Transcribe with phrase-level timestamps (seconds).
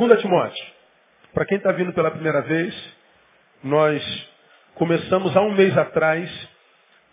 [0.00, 0.66] Segunda Timóteo.
[1.34, 2.74] Para quem está vindo pela primeira vez,
[3.62, 4.02] nós
[4.76, 6.48] começamos há um mês atrás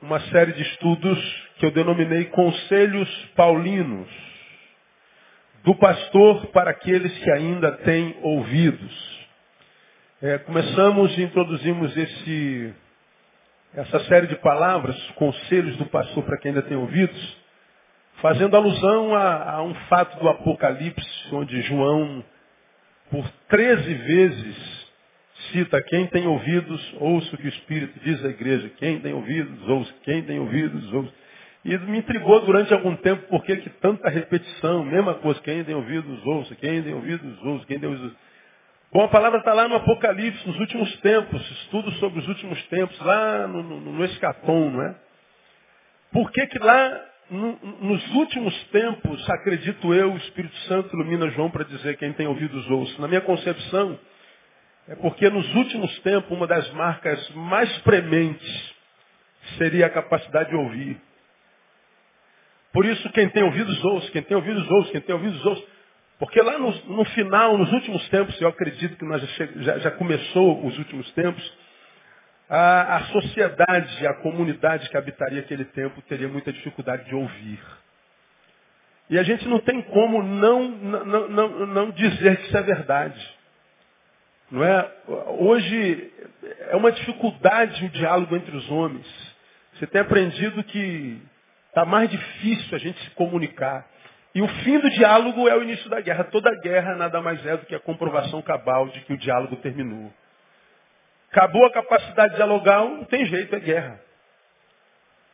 [0.02, 4.08] uma série de estudos que eu denominei Conselhos Paulinos,
[5.66, 9.28] do pastor para aqueles que ainda têm ouvidos.
[10.22, 12.74] É, começamos e introduzimos esse,
[13.74, 17.38] essa série de palavras, Conselhos do pastor para quem ainda tem ouvidos,
[18.22, 22.24] fazendo alusão a, a um fato do Apocalipse, onde João,
[23.10, 24.88] por 13 vezes,
[25.52, 28.70] cita quem tem ouvidos, ouça o que o Espírito diz à igreja.
[28.78, 29.94] Quem tem ouvidos, ouça.
[30.04, 31.14] Quem tem ouvidos, ouça.
[31.66, 36.26] E me intrigou durante algum tempo por que tanta repetição, mesma coisa, quem tem ouvidos,
[36.26, 38.16] ouça, quem tem ouvidos, ouça, quem tem ouvidos.
[38.92, 42.98] Bom, a palavra está lá no Apocalipse, nos últimos tempos, estudo sobre os últimos tempos,
[43.02, 44.96] lá no, no, no escatom, não é?
[46.12, 51.66] Por que que lá, nos últimos tempos, acredito eu, o Espírito Santo ilumina João para
[51.66, 53.02] dizer quem tem ouvidos, ouça?
[53.02, 54.00] Na minha concepção,
[54.88, 58.76] é porque nos últimos tempos, uma das marcas mais prementes
[59.58, 61.02] seria a capacidade de ouvir.
[62.72, 65.64] Por isso, quem tem ouvidos ouça, quem tem ouvidos ouça, quem tem ouvidos ouça.
[66.20, 69.92] Porque lá no, no final, nos últimos tempos, eu acredito que nós já, já, já
[69.92, 71.58] começou os últimos tempos,
[72.50, 77.60] a, a, sociedade, a comunidade que habitaria aquele tempo teria muita dificuldade de ouvir.
[79.10, 83.38] E a gente não tem como não, não, não, não dizer que isso é verdade.
[84.52, 84.92] Não é?
[85.40, 86.14] Hoje
[86.70, 89.08] é uma dificuldade o diálogo entre os homens.
[89.74, 91.22] Você tem aprendido que
[91.68, 93.86] está mais difícil a gente se comunicar.
[94.34, 96.24] E o fim do diálogo é o início da guerra.
[96.26, 100.14] Toda guerra nada mais é do que a comprovação cabal de que o diálogo terminou.
[101.32, 104.00] Acabou a capacidade de dialogar, não tem jeito, é guerra.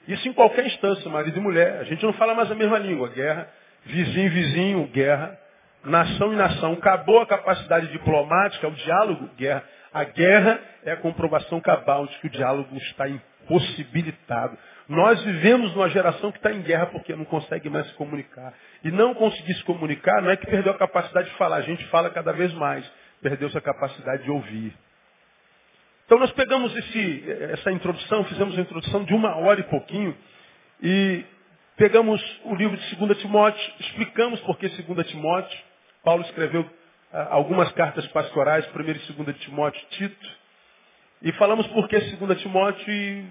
[0.07, 1.79] Isso em qualquer instância, marido e mulher.
[1.79, 3.09] A gente não fala mais a mesma língua.
[3.09, 3.47] Guerra,
[3.85, 5.39] vizinho, vizinho, guerra
[5.83, 6.73] nação em nação.
[6.73, 9.63] Acabou a capacidade diplomática, o diálogo, guerra.
[9.93, 14.57] A guerra é a comprovação cabal de que o diálogo está impossibilitado.
[14.87, 18.53] Nós vivemos numa geração que está em guerra porque não consegue mais se comunicar.
[18.83, 21.85] E não conseguir se comunicar não é que perdeu a capacidade de falar, a gente
[21.87, 22.89] fala cada vez mais.
[23.21, 24.73] Perdeu-se a capacidade de ouvir.
[26.13, 30.15] Então nós pegamos esse, essa introdução, fizemos a introdução de uma hora e pouquinho,
[30.79, 31.25] e
[31.75, 35.59] pegamos o livro de 2 Timóteo, explicamos por que 2 Timóteo,
[36.03, 36.69] Paulo escreveu
[37.11, 40.29] ah, algumas cartas pastorais, 1 e 2 Timóteo Tito,
[41.23, 43.25] e falamos por que 2 Timóteo e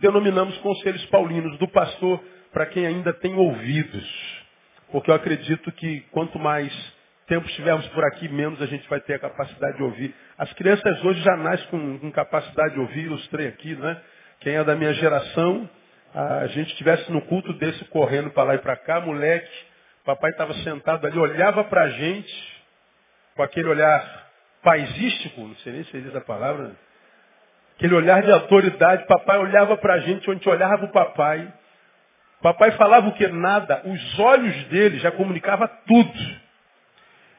[0.00, 2.20] denominamos conselhos paulinos do pastor
[2.52, 4.42] para quem ainda tem ouvidos.
[4.90, 6.72] Porque eu acredito que quanto mais
[7.26, 10.14] tempo estivermos por aqui, menos a gente vai ter a capacidade de ouvir.
[10.36, 14.00] As crianças hoje já nascem com, com capacidade de ouvir, ilustrei aqui, né?
[14.40, 15.68] Quem é da minha geração,
[16.14, 19.50] a gente estivesse no culto desse correndo para lá e para cá, moleque,
[20.04, 22.62] Papai estava sentado ali, olhava para a gente
[23.34, 24.28] com aquele olhar
[24.62, 26.72] paisístico, não sei nem se existe a palavra,
[27.76, 29.06] aquele olhar de autoridade.
[29.06, 31.52] Papai olhava para a gente, onde olhava o papai.
[32.42, 33.26] Papai falava o que?
[33.28, 33.82] Nada.
[33.86, 36.43] Os olhos dele já comunicava tudo.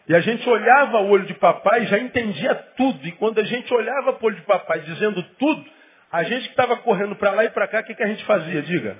[0.07, 3.05] E a gente olhava o olho de papai e já entendia tudo.
[3.07, 5.65] E quando a gente olhava para o olho de papai dizendo tudo,
[6.11, 8.23] a gente que estava correndo para lá e para cá, o que, que a gente
[8.25, 8.61] fazia?
[8.61, 8.97] Diga.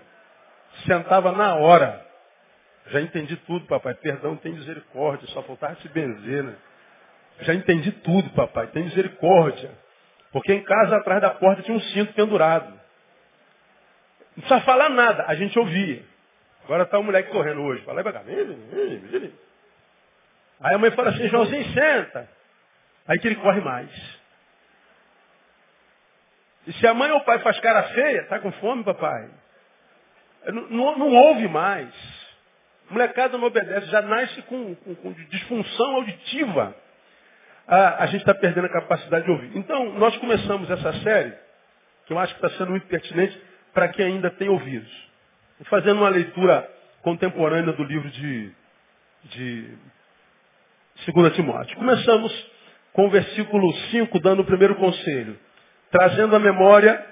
[0.86, 2.04] Sentava na hora.
[2.88, 3.94] Já entendi tudo, papai.
[3.96, 5.28] Perdão, tem misericórdia.
[5.30, 6.56] Só faltava se benzer, né?
[7.42, 8.68] Já entendi tudo, papai.
[8.68, 9.72] Tem misericórdia.
[10.32, 12.68] Porque em casa, atrás da porta, tinha um cinto pendurado.
[14.36, 15.26] Não precisa falar nada.
[15.28, 16.04] A gente ouvia.
[16.64, 17.84] Agora está o moleque correndo hoje.
[17.84, 18.24] Fala aí pra cá.
[20.62, 22.30] Aí a mãe fala assim, Joãozinho, senta.
[23.08, 23.90] Aí que ele corre mais.
[26.68, 29.30] E se a mãe ou o pai faz cara feia, está com fome, papai?
[30.48, 31.94] Não, não, não ouve mais.
[32.90, 36.76] Molecada não obedece, já nasce com, com, com disfunção auditiva.
[37.68, 39.58] Ah, a gente está perdendo a capacidade de ouvir.
[39.58, 41.34] Então, nós começamos essa série,
[42.06, 43.40] que eu acho que está sendo muito pertinente
[43.74, 44.92] para quem ainda tem ouvidos.
[45.64, 46.70] Fazendo uma leitura
[47.02, 48.52] contemporânea do livro de,
[49.24, 49.78] de
[51.04, 51.76] 2 Timóteo.
[51.78, 52.52] Começamos
[52.94, 55.38] com o versículo 5, dando o primeiro conselho.
[55.92, 57.04] Trazendo à memória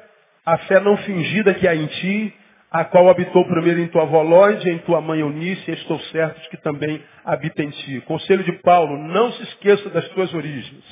[0.46, 2.34] a fé não fingida que há em ti,
[2.72, 6.50] a qual habitou primeiro em tua avó Lóide, em tua mãe Eunice, e estou certo
[6.50, 8.02] que também habita em ti.
[8.02, 10.84] Conselho de Paulo, não se esqueça das tuas origens.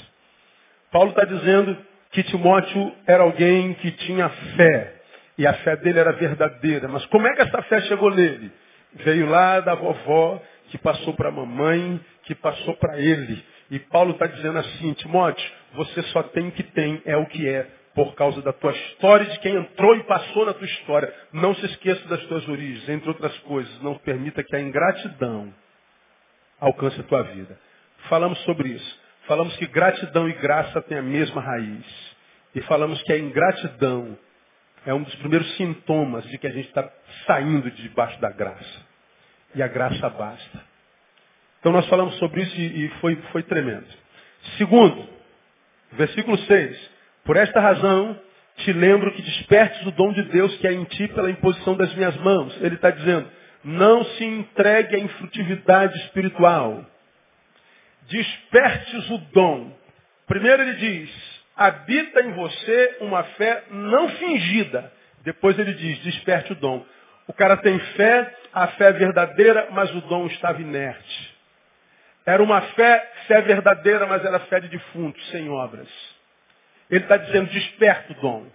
[0.92, 1.76] Paulo está dizendo
[2.12, 4.94] que Timóteo era alguém que tinha fé,
[5.38, 6.88] e a fé dele era verdadeira.
[6.88, 8.52] Mas como é que essa fé chegou nele?
[8.94, 13.44] Veio lá da vovó, que passou para a mamãe, que passou para ele.
[13.70, 17.48] E Paulo está dizendo assim, Timóteo, você só tem o que tem, é o que
[17.48, 21.14] é por causa da tua história, de quem entrou e passou na tua história.
[21.34, 23.82] Não se esqueça das tuas origens, entre outras coisas.
[23.82, 25.54] Não permita que a ingratidão
[26.60, 27.60] alcance a tua vida.
[28.10, 29.02] Falamos sobre isso.
[29.28, 32.16] falamos que gratidão e graça têm a mesma raiz.
[32.54, 34.18] E falamos que a ingratidão
[34.86, 36.90] é um dos primeiros sintomas de que a gente está
[37.26, 38.86] saindo de debaixo da graça.
[39.56, 40.71] E a graça basta.
[41.62, 43.86] Então nós falamos sobre isso e foi, foi tremendo.
[44.58, 45.08] Segundo,
[45.92, 46.92] versículo 6.
[47.24, 48.19] Por esta razão,
[48.58, 51.94] te lembro que despertes o dom de Deus que é em ti pela imposição das
[51.94, 52.58] minhas mãos.
[52.62, 53.30] Ele está dizendo,
[53.63, 56.84] não se entregue à infrutividade espiritual.
[58.10, 59.72] Despertes o dom.
[60.25, 64.92] Primeiro ele diz, habita em você uma fé não fingida.
[65.24, 66.84] Depois ele diz, desperte o dom.
[67.28, 71.21] O cara tem fé, a fé é verdadeira, mas o dom estava inerte.
[72.26, 75.88] Era uma fé, fé verdadeira, mas era fé de defunto, sem obras.
[76.90, 78.46] Ele está dizendo, desperta o dom.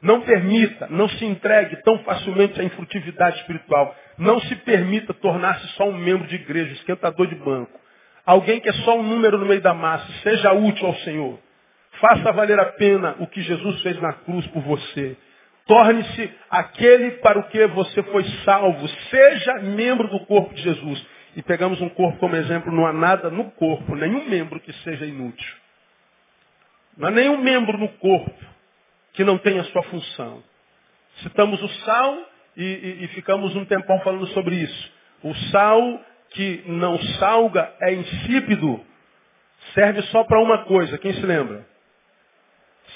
[0.00, 3.94] Não permita, não se entregue tão facilmente à infrutividade espiritual.
[4.16, 7.78] Não se permita tornar-se só um membro de igreja, esquentador de banco.
[8.24, 10.06] Alguém que é só um número no meio da massa.
[10.22, 11.38] Seja útil ao Senhor.
[12.00, 15.16] Faça valer a pena o que Jesus fez na cruz por você.
[15.66, 18.86] Torne-se aquele para o que você foi salvo.
[19.10, 21.06] Seja membro do corpo de Jesus.
[21.38, 25.06] E pegamos um corpo como exemplo, não há nada no corpo, nenhum membro que seja
[25.06, 25.56] inútil.
[26.96, 28.34] Não há nenhum membro no corpo
[29.12, 30.42] que não tenha sua função.
[31.22, 34.92] Citamos o sal e, e, e ficamos um tempão falando sobre isso.
[35.22, 38.84] O sal que não salga é insípido,
[39.74, 40.98] serve só para uma coisa.
[40.98, 41.64] Quem se lembra?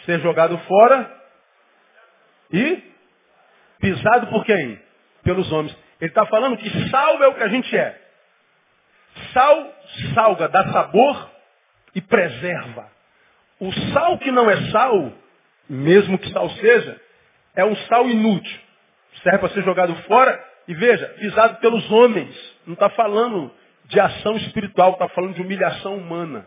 [0.04, 1.22] Ser jogado fora
[2.52, 2.82] e
[3.78, 4.80] pisado por quem?
[5.22, 5.78] Pelos homens.
[6.00, 8.02] Ele está falando que sal é o que a gente é.
[9.32, 9.72] Sal
[10.14, 11.30] salga, dá sabor
[11.94, 12.90] e preserva.
[13.60, 15.12] O sal que não é sal,
[15.68, 17.00] mesmo que sal seja,
[17.54, 18.60] é um sal inútil.
[19.22, 22.34] Serve para ser jogado fora e veja, pisado pelos homens.
[22.66, 23.52] Não está falando
[23.84, 26.46] de ação espiritual, está falando de humilhação humana.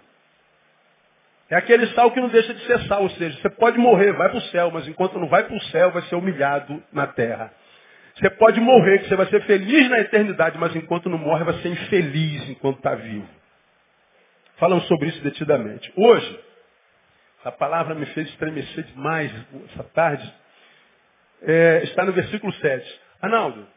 [1.50, 4.30] É aquele sal que não deixa de ser sal, ou seja, você pode morrer, vai
[4.30, 7.54] para o céu, mas enquanto não vai para o céu, vai ser humilhado na terra.
[8.16, 11.62] Você pode morrer, que você vai ser feliz na eternidade, mas enquanto não morre, vai
[11.62, 13.28] ser infeliz enquanto está vivo.
[14.56, 15.92] Falamos sobre isso detidamente.
[15.98, 16.40] Hoje,
[17.44, 19.32] a palavra me fez estremecer demais
[19.72, 20.34] essa tarde.
[21.42, 23.02] É, está no versículo 7.
[23.22, 23.68] Arnaldo,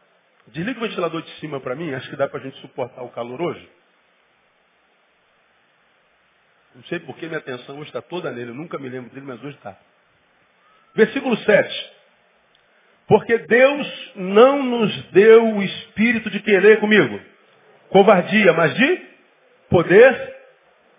[0.47, 3.09] desliga o ventilador de cima para mim, acho que dá para a gente suportar o
[3.09, 3.69] calor hoje.
[6.75, 9.43] Não sei porque minha atenção hoje está toda nele, eu nunca me lembro dele, mas
[9.43, 9.77] hoje está.
[10.95, 11.98] Versículo 7.
[13.09, 17.19] Porque Deus não nos deu o espírito de querer comigo,
[17.89, 19.01] covardia, mas de
[19.67, 20.37] poder,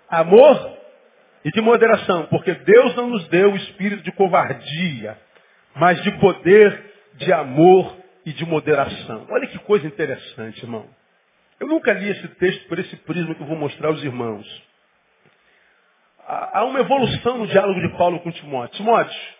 [0.09, 0.77] amor
[1.45, 5.17] e de moderação, porque Deus não nos deu o espírito de covardia,
[5.77, 7.97] mas de poder, de amor
[8.27, 9.29] e de moderação.
[9.31, 10.89] Olha que coisa interessante, irmão.
[11.61, 14.62] Eu nunca li esse texto por esse prisma que eu vou mostrar aos irmãos.
[16.27, 18.79] Há uma evolução no diálogo de Paulo com Timóteo.
[18.79, 19.40] Timóteo,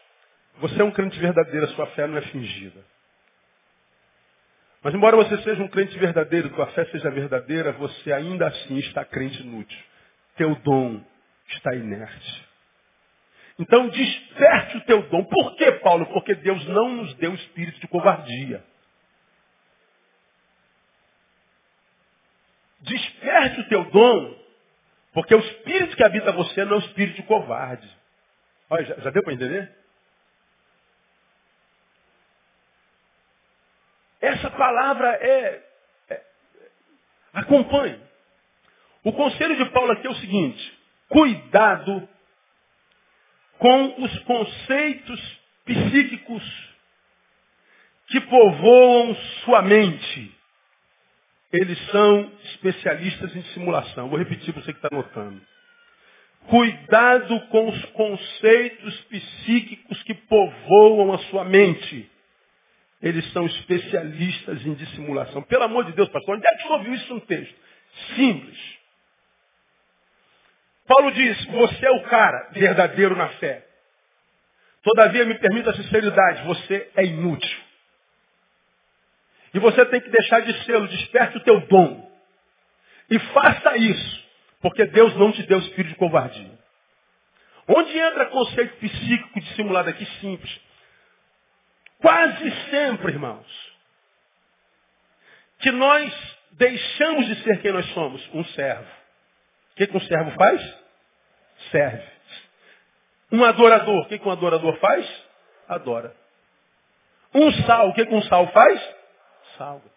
[0.61, 2.85] você é um crente verdadeiro, a sua fé não é fingida.
[4.83, 9.05] Mas embora você seja um crente verdadeiro, tua fé seja verdadeira, você ainda assim está
[9.05, 9.79] crente inútil.
[10.37, 11.03] Teu dom
[11.49, 12.49] está inerte.
[13.59, 15.25] Então desperte o teu dom.
[15.25, 16.07] Por que, Paulo?
[16.07, 18.65] Porque Deus não nos deu espírito de covardia.
[22.81, 24.39] Desperte o teu dom,
[25.13, 27.89] porque o espírito que habita você não é o espírito de covarde.
[28.71, 29.80] Olha, já, já deu para entender?
[34.31, 35.63] Essa palavra é,
[36.11, 36.23] é
[37.33, 37.99] acompanhe.
[39.03, 42.09] O conselho de Paulo aqui é o seguinte: cuidado
[43.59, 46.71] com os conceitos psíquicos
[48.07, 50.37] que povoam sua mente.
[51.53, 54.09] Eles são especialistas em simulação.
[54.09, 55.43] Vou repetir para você que está notando.
[56.47, 62.09] Cuidado com os conceitos psíquicos que povoam a sua mente.
[63.03, 65.43] Eles são especialistas em dissimulação.
[65.43, 67.55] Pelo amor de Deus, pastor, onde é que você ouviu isso no texto?
[68.15, 68.79] Simples.
[70.87, 73.67] Paulo diz, você é o cara verdadeiro na fé.
[74.83, 77.59] Todavia, me permita a sinceridade, você é inútil.
[79.55, 82.11] E você tem que deixar de ser, desperte o teu dom.
[83.11, 84.25] E faça isso,
[84.61, 86.59] porque Deus não te deu espírito de covardia.
[87.67, 90.61] Onde entra conceito psíquico dissimulado aqui simples?
[92.01, 93.73] Quase sempre, irmãos,
[95.61, 98.91] que nós deixamos de ser quem nós somos, um servo.
[99.73, 100.81] O que, que um servo faz?
[101.71, 102.03] serve.
[103.31, 105.07] Um adorador, o que, que um adorador faz?
[105.69, 106.15] Adora.
[107.35, 108.95] Um sal, o que, que um sal faz?
[109.57, 109.89] Salva.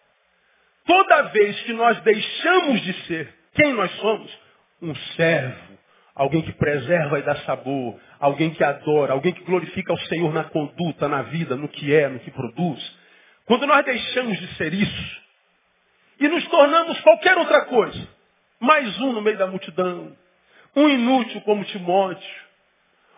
[0.86, 4.38] Toda vez que nós deixamos de ser quem nós somos,
[4.82, 5.73] um servo,
[6.14, 10.44] alguém que preserva e dá sabor, alguém que adora, alguém que glorifica o Senhor na
[10.44, 12.98] conduta, na vida, no que é, no que produz.
[13.46, 15.22] Quando nós deixamos de ser isso
[16.20, 18.08] e nos tornamos qualquer outra coisa,
[18.60, 20.16] mais um no meio da multidão,
[20.76, 22.44] um inútil como Timóteo,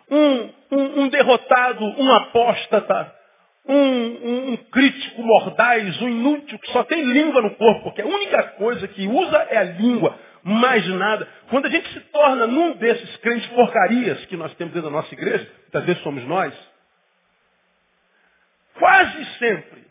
[0.09, 3.13] um, um, um derrotado, um apóstata,
[3.67, 8.43] um, um, crítico mordaz, um inútil que só tem língua no corpo, porque a única
[8.51, 11.27] coisa que usa é a língua, mais nada.
[11.49, 15.13] Quando a gente se torna num desses crentes porcarias que nós temos dentro da nossa
[15.13, 16.53] igreja, muitas vezes somos nós,
[18.73, 19.85] quase sempre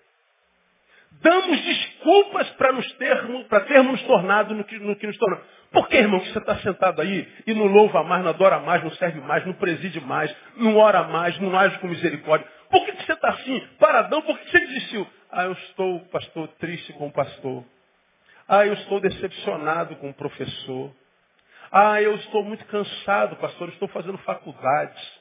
[1.21, 5.45] damos desculpas para nos termos, para termos nos tornado no que, no que nos tornamos.
[5.73, 8.83] Por que, irmão, que você está sentado aí e não louva mais, não adora mais,
[8.83, 12.49] não serve mais, não preside mais, não ora mais, não age com misericórdia?
[12.71, 14.23] Por que, que você está assim, paradão?
[14.23, 15.07] Por que você desistiu?
[15.31, 17.65] Ah, eu estou, pastor, triste com o pastor.
[18.49, 20.93] Ah, eu estou decepcionado com o professor.
[21.73, 25.21] Ah, eu estou muito cansado, pastor, estou fazendo faculdades.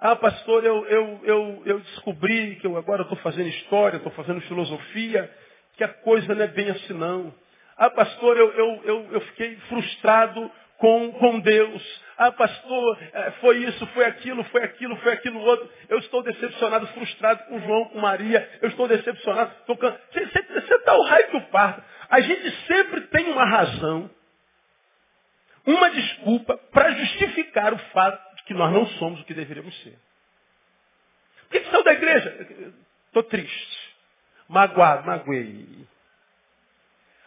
[0.00, 4.40] Ah, pastor, eu, eu, eu, eu descobri que eu agora estou fazendo história, estou fazendo
[4.42, 5.30] filosofia,
[5.76, 7.32] que a coisa não é bem assim não.
[7.76, 12.02] Ah, pastor, eu, eu, eu, eu fiquei frustrado com, com Deus.
[12.18, 15.70] Ah, pastor, é, foi isso, foi aquilo, foi aquilo, foi aquilo outro.
[15.88, 18.58] Eu estou decepcionado, frustrado com João, com Maria.
[18.62, 19.52] Eu estou decepcionado.
[19.60, 19.98] Estou can...
[20.12, 21.84] Você está o raio que o parta.
[22.08, 24.10] A gente sempre tem uma razão,
[25.66, 29.98] uma desculpa para justificar o fato de que nós não somos o que deveríamos ser.
[31.42, 32.74] Por que, que saiu da igreja?
[33.08, 33.94] Estou triste.
[34.48, 35.86] Magoado, magoei.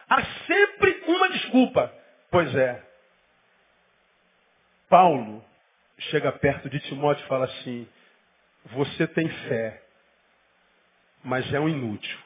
[0.08, 1.94] Há sempre uma desculpa.
[2.30, 2.89] Pois é.
[4.90, 5.42] Paulo
[6.10, 7.88] chega perto de Timóteo e fala assim,
[8.66, 9.80] você tem fé,
[11.22, 12.18] mas é um inútil.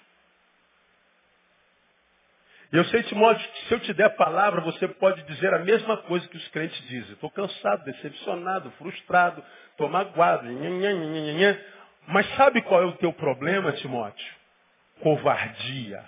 [2.73, 5.61] E eu sei, Timóteo, que se eu te der a palavra, você pode dizer a
[5.61, 7.13] mesma coisa que os crentes dizem.
[7.13, 10.47] Estou cansado, decepcionado, frustrado, estou magoado.
[12.09, 14.35] Mas sabe qual é o teu problema, Timóteo?
[15.01, 16.05] Covardia.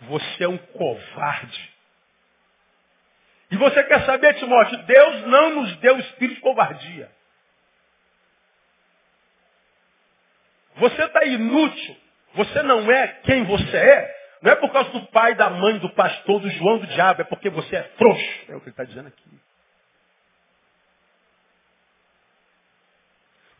[0.00, 1.77] Você é um covarde.
[3.50, 7.10] E você quer saber, Timóteo, Deus não nos deu espírito de covardia.
[10.76, 11.96] Você está inútil.
[12.34, 14.18] Você não é quem você é.
[14.42, 17.22] Não é por causa do pai, da mãe, do pastor, do João, do diabo.
[17.22, 18.44] É porque você é frouxo.
[18.48, 19.40] É o que ele está dizendo aqui.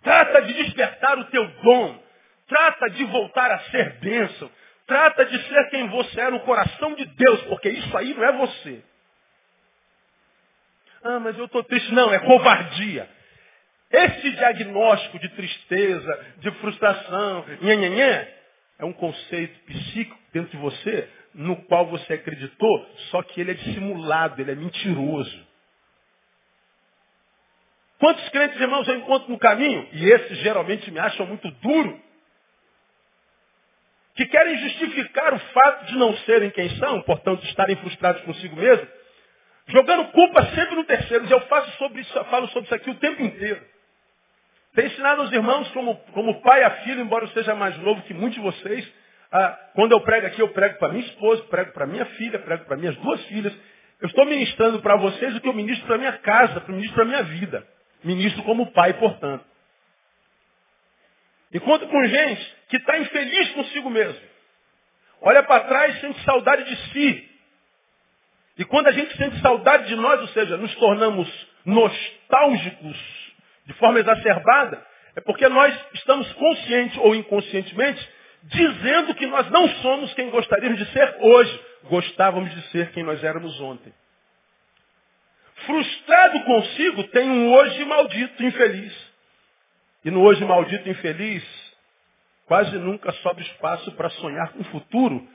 [0.02, 2.02] Trata de despertar o teu dom.
[2.46, 4.50] Trata de voltar a ser bênção.
[4.86, 8.32] Trata de ser quem você é no coração de Deus, porque isso aí não é
[8.32, 8.82] você.
[11.02, 11.92] Ah, mas eu estou triste.
[11.92, 13.08] Não, é covardia.
[13.90, 18.26] Esse diagnóstico de tristeza, de frustração, nhanhanhã,
[18.78, 23.54] é um conceito psíquico dentro de você, no qual você acreditou, só que ele é
[23.54, 25.46] dissimulado, ele é mentiroso.
[27.98, 29.88] Quantos crentes irmãos eu encontro no caminho?
[29.92, 32.00] E esses geralmente me acham muito duro
[34.14, 38.86] que querem justificar o fato de não serem quem são, portanto estarem frustrados consigo mesmo,
[39.68, 41.26] jogando culpa sempre no terceiro.
[41.26, 43.60] E eu faço sobre isso, falo sobre isso aqui o tempo inteiro.
[44.74, 48.14] Tenho ensinado aos irmãos, como, como pai a filho, embora eu seja mais novo que
[48.14, 48.92] muitos de vocês,
[49.32, 52.64] ah, quando eu prego aqui, eu prego para minha esposa, prego para minha filha, prego
[52.64, 53.52] para minhas duas filhas.
[54.00, 57.04] Eu estou ministrando para vocês o que eu ministro para minha casa, para ministro para
[57.04, 57.66] minha vida.
[58.04, 59.44] Ministro como pai, portanto.
[61.52, 64.20] Encontro com gente que está infeliz consigo mesmo.
[65.20, 67.27] Olha para trás sente saudade de si.
[68.58, 71.28] E quando a gente sente saudade de nós, ou seja, nos tornamos
[71.64, 72.96] nostálgicos
[73.64, 74.84] de forma exacerbada,
[75.14, 78.08] é porque nós estamos conscientes ou inconscientemente
[78.42, 81.60] dizendo que nós não somos quem gostaríamos de ser hoje.
[81.84, 83.92] Gostávamos de ser quem nós éramos ontem.
[85.66, 88.92] Frustrado consigo, tem um hoje maldito, infeliz.
[90.04, 91.44] E no hoje maldito, infeliz,
[92.46, 95.28] quase nunca sobra espaço para sonhar com o futuro,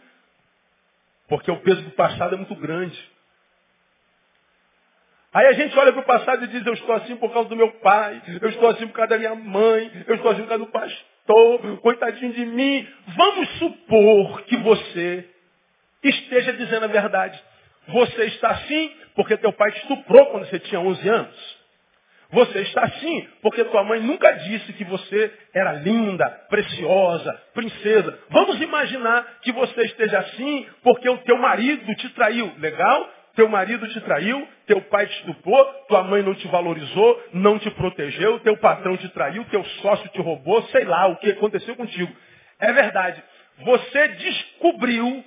[1.27, 3.11] porque o peso do passado é muito grande.
[5.33, 7.55] Aí a gente olha para o passado e diz, eu estou assim por causa do
[7.55, 10.63] meu pai, eu estou assim por causa da minha mãe, eu estou assim por causa
[10.63, 12.87] do pastor, coitadinho de mim.
[13.15, 15.27] Vamos supor que você
[16.03, 17.41] esteja dizendo a verdade.
[17.87, 21.52] Você está assim porque teu pai te estuprou quando você tinha 11 anos.
[22.33, 28.19] Você está assim porque tua mãe nunca disse que você era linda, preciosa, princesa.
[28.29, 32.51] Vamos imaginar que você esteja assim porque o teu marido te traiu.
[32.57, 33.09] Legal?
[33.35, 37.69] Teu marido te traiu, teu pai te estupou, tua mãe não te valorizou, não te
[37.71, 42.11] protegeu, teu patrão te traiu, teu sócio te roubou, sei lá o que aconteceu contigo.
[42.59, 43.23] É verdade.
[43.59, 45.23] Você descobriu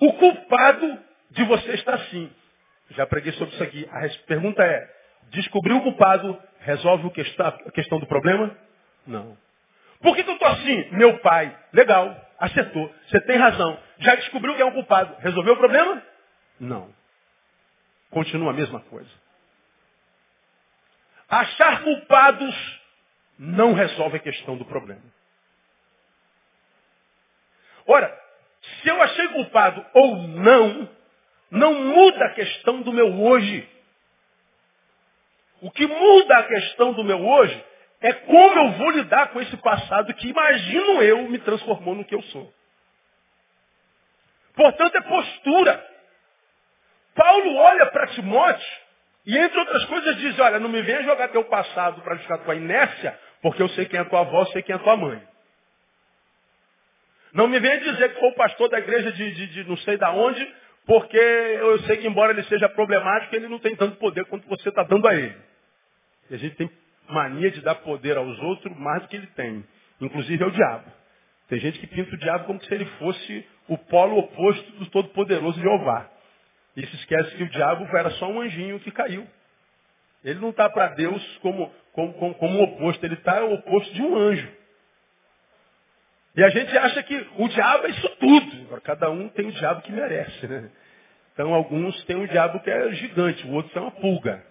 [0.00, 0.98] o culpado
[1.30, 2.28] de você estar assim.
[2.96, 3.88] Já preguei sobre isso aqui.
[3.88, 4.99] A pergunta é,
[5.30, 8.56] descobrir o culpado resolve a questão do problema?
[9.06, 9.36] Não.
[10.00, 10.90] Por que, que eu estou assim?
[10.92, 13.78] Meu pai, legal, acertou, você tem razão.
[13.98, 15.14] Já descobriu quem é o culpado.
[15.20, 16.02] Resolveu o problema?
[16.58, 16.94] Não.
[18.10, 19.10] Continua a mesma coisa.
[21.28, 22.80] Achar culpados
[23.38, 25.02] não resolve a questão do problema.
[27.86, 28.20] Ora,
[28.82, 30.88] se eu achei culpado ou não,
[31.50, 33.68] não muda a questão do meu hoje.
[35.60, 37.64] O que muda a questão do meu hoje
[38.00, 42.14] é como eu vou lidar com esse passado que, imagino eu, me transformou no que
[42.14, 42.52] eu sou.
[44.54, 45.86] Portanto, é postura.
[47.14, 48.78] Paulo olha para Timóteo
[49.26, 52.54] e, entre outras coisas, diz, olha, não me venha jogar teu passado para ficar tua
[52.54, 55.22] inércia, porque eu sei quem é tua avó, eu sei quem é tua mãe.
[57.32, 59.96] Não me venha dizer que foi o pastor da igreja de, de, de não sei
[59.98, 60.54] da onde,
[60.86, 64.70] porque eu sei que, embora ele seja problemático, ele não tem tanto poder quanto você
[64.70, 65.49] está dando a ele.
[66.30, 66.70] E a gente tem
[67.08, 69.64] mania de dar poder aos outros mais do que ele tem.
[70.00, 70.90] Inclusive ao diabo.
[71.48, 75.60] Tem gente que pinta o diabo como se ele fosse o polo oposto do Todo-Poderoso
[75.60, 76.08] Jeová.
[76.76, 79.26] E se esquece que o diabo era só um anjinho que caiu.
[80.24, 84.02] Ele não está para Deus como, como, como, como oposto, ele está o oposto de
[84.02, 84.48] um anjo.
[86.36, 88.80] E a gente acha que o diabo é isso tudo.
[88.82, 90.70] Cada um tem o diabo que merece, né?
[91.32, 94.44] Então alguns têm um diabo que é gigante, o outro é uma pulga.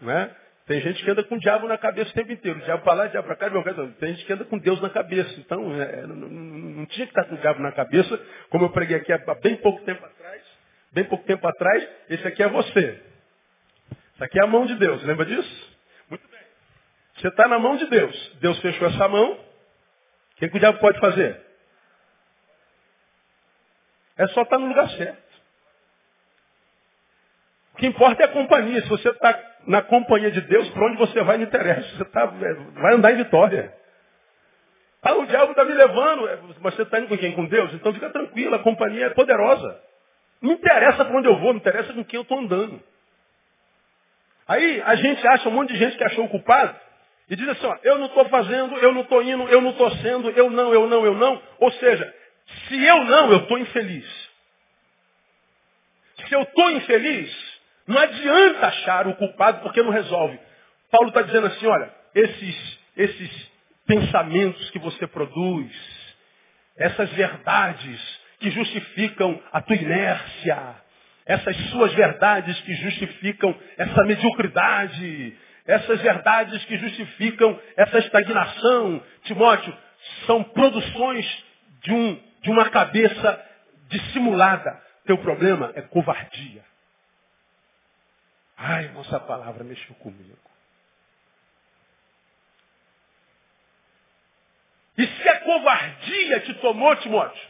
[0.00, 0.34] Né?
[0.68, 2.58] Tem gente que anda com o diabo na cabeça o tempo inteiro.
[2.58, 4.78] O diabo para lá, o diabo para cá, meu Tem gente que anda com Deus
[4.82, 5.32] na cabeça.
[5.40, 8.20] Então, é, não, não, não, tinha que estar com o diabo na cabeça,
[8.50, 10.42] como eu preguei aqui há bem pouco tempo atrás.
[10.92, 13.02] Bem pouco tempo atrás, esse aqui é você.
[14.12, 15.76] Isso aqui é a mão de Deus, lembra disso?
[16.10, 16.40] Muito bem.
[17.16, 18.36] Você está na mão de Deus.
[18.38, 19.32] Deus fechou essa mão.
[19.32, 21.40] O que, que o diabo pode fazer?
[24.18, 25.28] É só estar no lugar certo.
[27.72, 28.82] O que importa é a companhia.
[28.82, 29.32] Se você está
[29.66, 31.96] na companhia de Deus, para onde você vai não interessa.
[31.96, 33.72] Você tá, é, vai andar em vitória.
[35.02, 36.28] Ah, o diabo está me levando.
[36.28, 37.32] É, mas você está indo com quem?
[37.32, 37.72] Com Deus?
[37.74, 39.80] Então fica tranquilo, a companhia é poderosa.
[40.40, 42.80] Não interessa para onde eu vou, não interessa com quem eu estou andando.
[44.46, 46.74] Aí a gente acha um monte de gente que achou o culpado
[47.28, 49.90] e diz assim, ó, eu não estou fazendo, eu não estou indo, eu não estou
[49.96, 51.42] sendo, eu não, eu não, eu não.
[51.58, 52.14] Ou seja,
[52.66, 54.28] se eu não, eu estou infeliz.
[56.26, 57.47] Se eu estou infeliz,
[57.88, 60.38] não adianta achar o culpado porque não resolve.
[60.90, 63.50] Paulo está dizendo assim, olha, esses, esses
[63.86, 65.72] pensamentos que você produz,
[66.76, 70.76] essas verdades que justificam a tua inércia,
[71.24, 79.74] essas suas verdades que justificam essa mediocridade, essas verdades que justificam essa estagnação, Timóteo,
[80.26, 81.44] são produções
[81.82, 83.44] de, um, de uma cabeça
[83.88, 84.78] dissimulada.
[85.06, 86.68] Teu problema é covardia.
[88.58, 90.36] Ai, irmão, essa palavra mexeu comigo.
[94.96, 97.48] E se a covardia te tomou, Timóteo,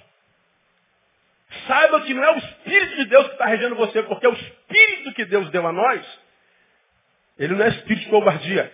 [1.66, 4.34] saiba que não é o Espírito de Deus que está regendo você, porque é o
[4.34, 6.06] Espírito que Deus deu a nós.
[7.38, 8.72] Ele não é espírito de covardia.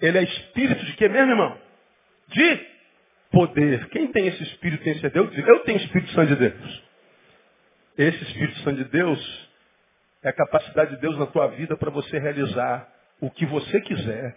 [0.00, 1.60] Ele é espírito de quê mesmo, irmão?
[2.28, 2.66] De
[3.30, 3.88] poder.
[3.90, 5.36] Quem tem esse espírito tem esse Deus?
[5.36, 6.82] Eu tenho Espírito Santo de Deus.
[7.98, 9.45] Esse Espírito Santo de Deus
[10.22, 12.88] é a capacidade de Deus na tua vida para você realizar
[13.20, 14.36] o que você quiser.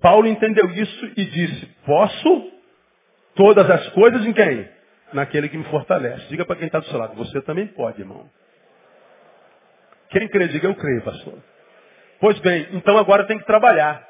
[0.00, 2.52] Paulo entendeu isso e disse, posso
[3.34, 4.68] todas as coisas em quem?
[5.12, 6.26] Naquele que me fortalece.
[6.28, 8.28] Diga para quem está do seu lado, você também pode, irmão.
[10.10, 11.38] Quem crê, diga eu creio, pastor.
[12.20, 14.08] Pois bem, então agora tem que trabalhar.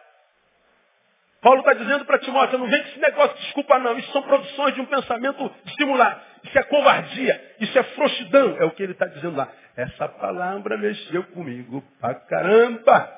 [1.41, 4.23] Paulo está dizendo para Timóteo, não vem com esse negócio de desculpa não, isso são
[4.23, 6.23] produções de um pensamento estimular.
[6.45, 9.49] Isso é covardia, isso é frouxidão, é o que ele está dizendo lá.
[9.81, 13.11] Essa palavra mexeu comigo pra caramba.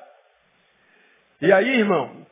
[1.41, 2.25] E aí, irmão,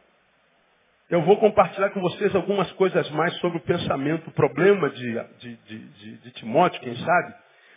[1.10, 5.56] eu vou compartilhar com vocês algumas coisas mais sobre o pensamento, o problema de, de,
[5.58, 7.36] de, de, Timóteo, quem sabe.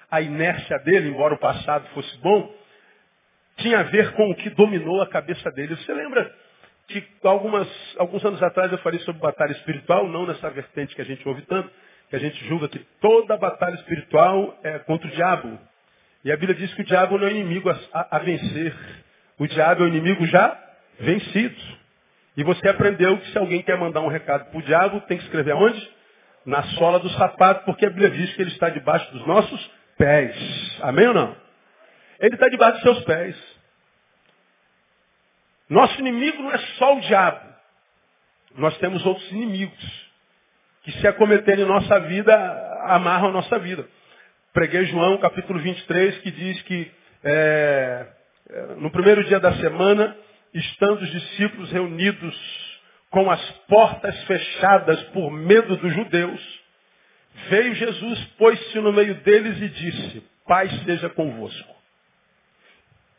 [0.09, 2.55] A inércia dele, embora o passado fosse bom,
[3.57, 5.75] tinha a ver com o que dominou a cabeça dele.
[5.75, 6.33] Você lembra
[6.87, 7.67] que algumas,
[7.99, 11.43] alguns anos atrás eu falei sobre batalha espiritual, não nessa vertente que a gente ouve
[11.43, 11.69] tanto,
[12.11, 15.59] que a gente julga que toda batalha espiritual é contra o diabo.
[16.25, 18.75] E a Bíblia diz que o diabo não é inimigo a, a vencer.
[19.39, 20.59] O diabo é o inimigo já
[20.99, 21.61] vencido.
[22.37, 25.25] E você aprendeu que se alguém quer mandar um recado para o diabo, tem que
[25.25, 25.91] escrever aonde?
[26.47, 30.79] Na sola do sapato, porque a Bíblia diz que ele está debaixo dos nossos pés.
[30.83, 31.37] Amém ou não?
[32.19, 33.37] Ele está debaixo dos seus pés.
[35.69, 37.55] Nosso inimigo não é só o diabo.
[38.57, 40.11] Nós temos outros inimigos
[40.83, 42.35] que se acometerem em nossa vida,
[42.85, 43.89] amarram a nossa vida.
[44.55, 46.91] Preguei João capítulo 23 que diz que
[47.23, 48.07] é,
[48.51, 50.17] Eh, no primeiro dia da semana,
[50.53, 56.61] estando os discípulos reunidos com as portas fechadas por medo dos judeus,
[57.49, 61.75] veio Jesus, pôs-se no meio deles e disse, paz seja convosco.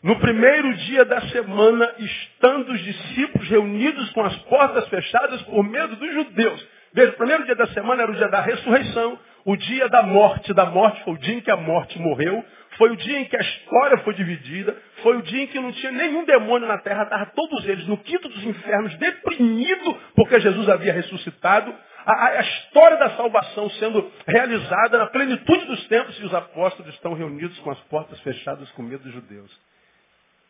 [0.04, 5.96] No primeiro dia da semana, estando os discípulos reunidos com as portas fechadas por medo
[5.96, 6.68] dos judeus.
[6.94, 10.54] Veja, o primeiro dia da semana era o dia da ressurreição, o dia da morte.
[10.54, 12.44] Da morte foi o dia em que a morte morreu,
[12.78, 15.72] foi o dia em que a história foi dividida, foi o dia em que não
[15.72, 20.68] tinha nenhum demônio na terra, estavam todos eles no quinto dos infernos, deprimidos porque Jesus
[20.68, 21.74] havia ressuscitado.
[22.06, 27.14] A, a, história da salvação sendo realizada na plenitude dos tempos e os apóstolos estão
[27.14, 29.52] reunidos com as portas fechadas com medo dos judeus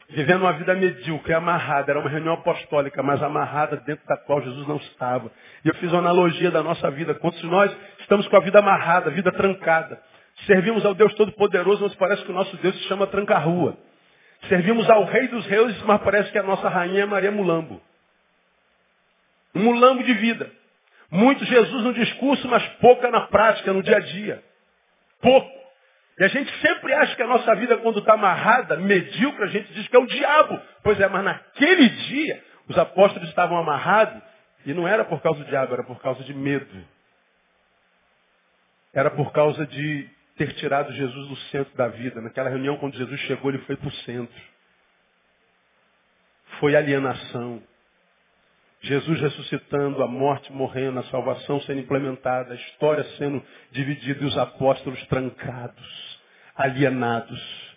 [0.10, 1.92] vivendo uma vida medíocre, amarrada.
[1.92, 5.32] Era uma reunião apostólica, mas amarrada dentro da qual Jesus não estava.
[5.64, 7.16] E eu fiz uma analogia da nossa vida.
[7.16, 7.76] Quantos de nós
[8.06, 10.00] estamos com a vida amarrada, a vida trancada?
[10.46, 13.78] Servimos ao Deus Todo-Poderoso, mas parece que o nosso Deus se chama Tranca-Rua.
[14.48, 17.82] Servimos ao Rei dos Reis, mas parece que a nossa rainha é Maria Mulambo.
[19.56, 20.52] Um mulambo de vida.
[21.10, 24.44] Muito Jesus no discurso, mas pouca na prática, no dia a dia.
[25.22, 25.50] Pouco.
[26.20, 29.74] E a gente sempre acha que a nossa vida, quando está amarrada, medíocre, a gente
[29.74, 30.62] diz que é o diabo.
[30.84, 34.22] Pois é, mas naquele dia, os apóstolos estavam amarrados,
[34.66, 36.95] e não era por causa do diabo, era por causa de medo.
[38.96, 42.22] Era por causa de ter tirado Jesus do centro da vida.
[42.22, 44.42] Naquela reunião, quando Jesus chegou, ele foi para o centro.
[46.60, 47.62] Foi alienação.
[48.82, 54.38] Jesus ressuscitando, a morte morrendo, a salvação sendo implementada, a história sendo dividida e os
[54.38, 56.20] apóstolos trancados,
[56.56, 57.76] alienados.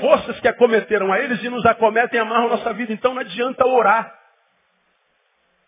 [0.00, 2.92] Forças que acometeram a eles e nos acometem amarram nossa vida.
[2.92, 4.14] Então não adianta orar.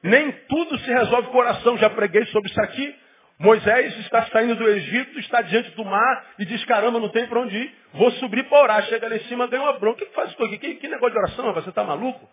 [0.02, 1.76] Nem tudo se resolve com oração.
[1.78, 2.99] Já preguei sobre isso aqui.
[3.40, 7.40] Moisés está saindo do Egito, está diante do mar e diz, caramba, não tem para
[7.40, 7.74] onde ir.
[7.94, 8.82] Vou subir para orar.
[8.82, 10.04] Chega lá em cima, ganha uma bronca.
[10.04, 10.58] O que faz isso aqui?
[10.58, 11.50] Que, que negócio de oração?
[11.54, 12.28] Você está maluco?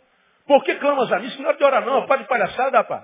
[0.45, 1.27] Por que clamas a mim?
[1.27, 3.03] Isso não é hora de orar não, pá de palhaçada, rapaz.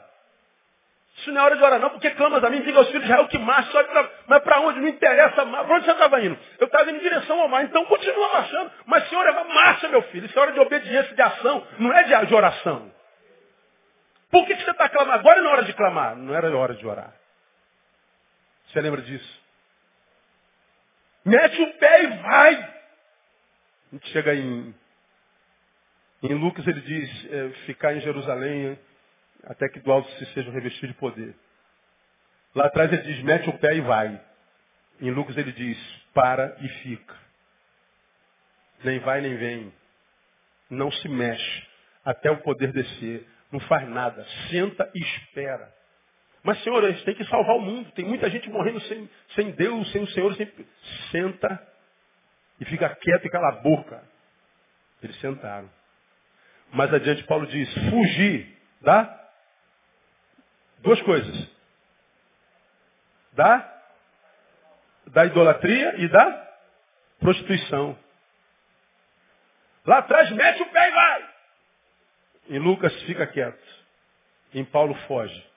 [1.15, 2.61] Isso não é hora de orar não, por que clamas a mim?
[2.63, 4.09] Diga aos filhos de Israel que marcha, pra...
[4.27, 4.81] mas para onde?
[4.81, 6.37] Não interessa, para onde você estava indo?
[6.59, 8.71] Eu estava indo em direção ao mar, então continua marchando.
[8.85, 10.25] Mas Senhor, é marcha, meu filho.
[10.25, 12.91] Isso é hora de obediência, de ação, não é de oração.
[14.29, 15.19] Por que, que você está clamando?
[15.19, 17.22] Agora não é hora de clamar, não era hora de orar.
[18.73, 19.41] Você lembra disso?
[21.23, 22.55] Mete o pé e vai.
[22.55, 24.73] A gente chega em
[26.23, 28.79] em Lucas ele diz, é, ficar em Jerusalém
[29.43, 31.35] até que do alto se seja revestido de poder.
[32.55, 34.19] Lá atrás ele diz, mete o pé e vai.
[35.01, 35.77] Em Lucas ele diz,
[36.13, 37.15] para e fica.
[38.85, 39.73] Nem vai nem vem.
[40.69, 41.67] Não se mexe
[42.05, 43.27] até o poder descer.
[43.51, 44.25] Não faz nada.
[44.49, 45.82] Senta e espera.
[46.43, 47.89] Mas, Senhor, a gente tem que salvar o mundo.
[47.91, 50.35] Tem muita gente morrendo sem, sem Deus, sem o Senhor.
[50.35, 50.67] Sempre...
[51.11, 51.73] Senta
[52.59, 54.03] e fica quieto e cala a boca.
[55.01, 55.69] Eles sentaram.
[56.71, 59.29] Mais adiante Paulo diz, fugir da
[60.79, 61.49] duas coisas.
[63.33, 63.69] Da
[65.07, 66.55] da idolatria e da
[67.19, 67.97] prostituição.
[69.85, 71.29] Lá atrás mete o pé e vai.
[72.49, 73.83] Em Lucas fica quieto.
[74.53, 75.52] Em Paulo foge.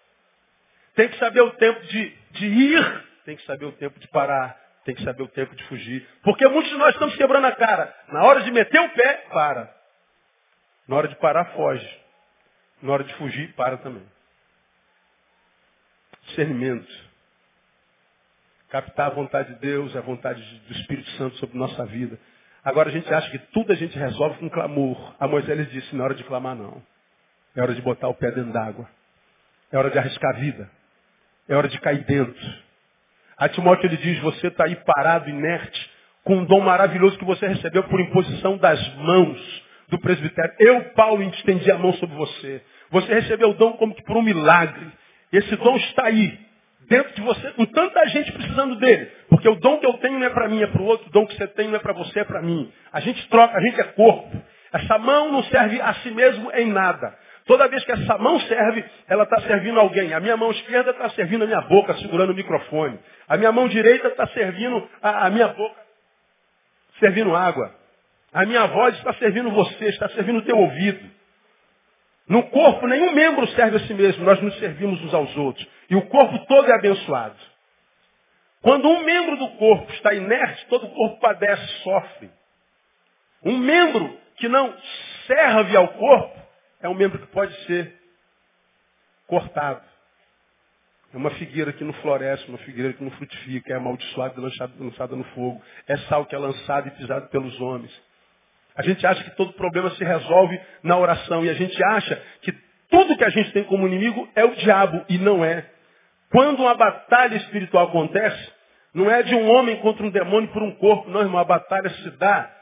[0.96, 4.58] Tem que saber o tempo de, de ir, tem que saber o tempo de parar,
[4.82, 6.08] tem que saber o tempo de fugir.
[6.22, 7.94] Porque muitos de nós estamos quebrando a cara.
[8.08, 9.76] Na hora de meter o pé, para.
[10.88, 12.00] Na hora de parar, foge.
[12.80, 14.02] Na hora de fugir, para também.
[16.28, 17.06] Discernimento.
[18.70, 22.18] Captar a vontade de Deus, a vontade do Espírito Santo sobre nossa vida.
[22.64, 25.14] Agora a gente acha que tudo a gente resolve com clamor.
[25.20, 26.82] A Moisés disse, na hora de clamar não.
[27.54, 28.88] É hora de botar o pé dentro d'água.
[29.70, 30.70] É hora de arriscar a vida.
[31.48, 32.66] É hora de cair dentro.
[33.36, 35.90] A Timóteo ele diz, você está aí parado, inerte,
[36.24, 40.52] com um dom maravilhoso que você recebeu por imposição das mãos do presbitério.
[40.58, 42.62] Eu, Paulo, estendi a mão sobre você.
[42.90, 44.86] Você recebeu o dom como que por um milagre.
[45.32, 46.38] Esse dom está aí,
[46.88, 49.10] dentro de você, com tanta gente precisando dele.
[49.28, 51.08] Porque o dom que eu tenho não é para mim, é para o outro.
[51.08, 52.72] O dom que você tem não é para você, é para mim.
[52.92, 54.42] A gente troca, a gente é corpo.
[54.72, 57.16] Essa mão não serve a si mesmo em nada.
[57.46, 60.12] Toda vez que essa mão serve, ela está servindo alguém.
[60.12, 62.98] A minha mão esquerda está servindo a minha boca, segurando o microfone.
[63.28, 65.80] A minha mão direita está servindo a, a minha boca,
[66.98, 67.72] servindo água.
[68.32, 71.08] A minha voz está servindo você, está servindo o teu ouvido.
[72.28, 75.64] No corpo, nenhum membro serve a si mesmo, nós nos servimos uns aos outros.
[75.88, 77.36] E o corpo todo é abençoado.
[78.60, 82.28] Quando um membro do corpo está inerte, todo o corpo padece, sofre.
[83.44, 84.74] Um membro que não
[85.28, 86.45] serve ao corpo
[86.86, 87.92] é um membro que pode ser
[89.26, 89.82] cortado.
[91.12, 95.16] É uma figueira que não floresce, uma figueira que não frutifica, é amaldiçoada e lançada,
[95.16, 95.60] no fogo.
[95.88, 97.92] É sal que é lançado e pisado pelos homens.
[98.76, 101.44] A gente acha que todo problema se resolve na oração.
[101.44, 102.52] E a gente acha que
[102.88, 105.04] tudo que a gente tem como inimigo é o diabo.
[105.08, 105.68] E não é.
[106.30, 108.52] Quando uma batalha espiritual acontece,
[108.94, 111.40] não é de um homem contra um demônio por um corpo, não, irmão.
[111.40, 112.55] A batalha se dá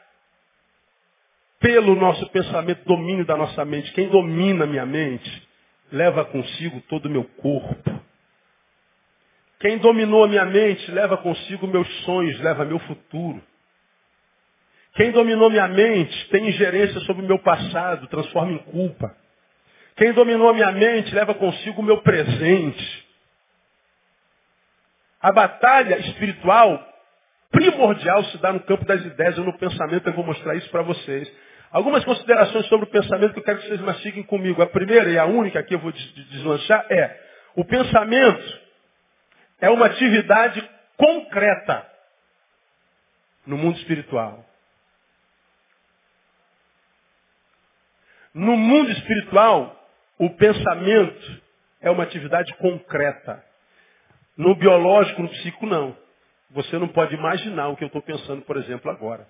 [1.64, 3.90] pelo nosso pensamento, domínio da nossa mente.
[3.92, 5.48] Quem domina minha mente
[5.90, 8.02] leva consigo todo o meu corpo.
[9.60, 13.42] Quem dominou a minha mente leva consigo meus sonhos, leva meu futuro.
[14.94, 19.16] Quem dominou minha mente tem ingerência sobre o meu passado, transforma em culpa.
[19.96, 23.06] Quem dominou minha mente leva consigo o meu presente.
[25.18, 26.92] A batalha espiritual
[27.50, 30.06] primordial se dá no campo das ideias ou no pensamento.
[30.06, 31.32] Eu vou mostrar isso para vocês.
[31.74, 34.62] Algumas considerações sobre o pensamento que eu quero que vocês mastiguem comigo.
[34.62, 37.20] A primeira e a única que eu vou deslanchar é:
[37.56, 38.60] o pensamento
[39.60, 41.84] é uma atividade concreta
[43.44, 44.48] no mundo espiritual.
[48.32, 51.42] No mundo espiritual, o pensamento
[51.80, 53.44] é uma atividade concreta.
[54.36, 55.96] No biológico, no psico, não.
[56.50, 59.26] Você não pode imaginar o que eu estou pensando, por exemplo, agora.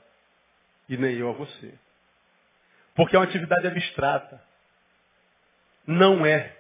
[0.91, 1.73] E nem eu a você.
[2.95, 4.41] Porque é uma atividade abstrata.
[5.87, 6.53] Não é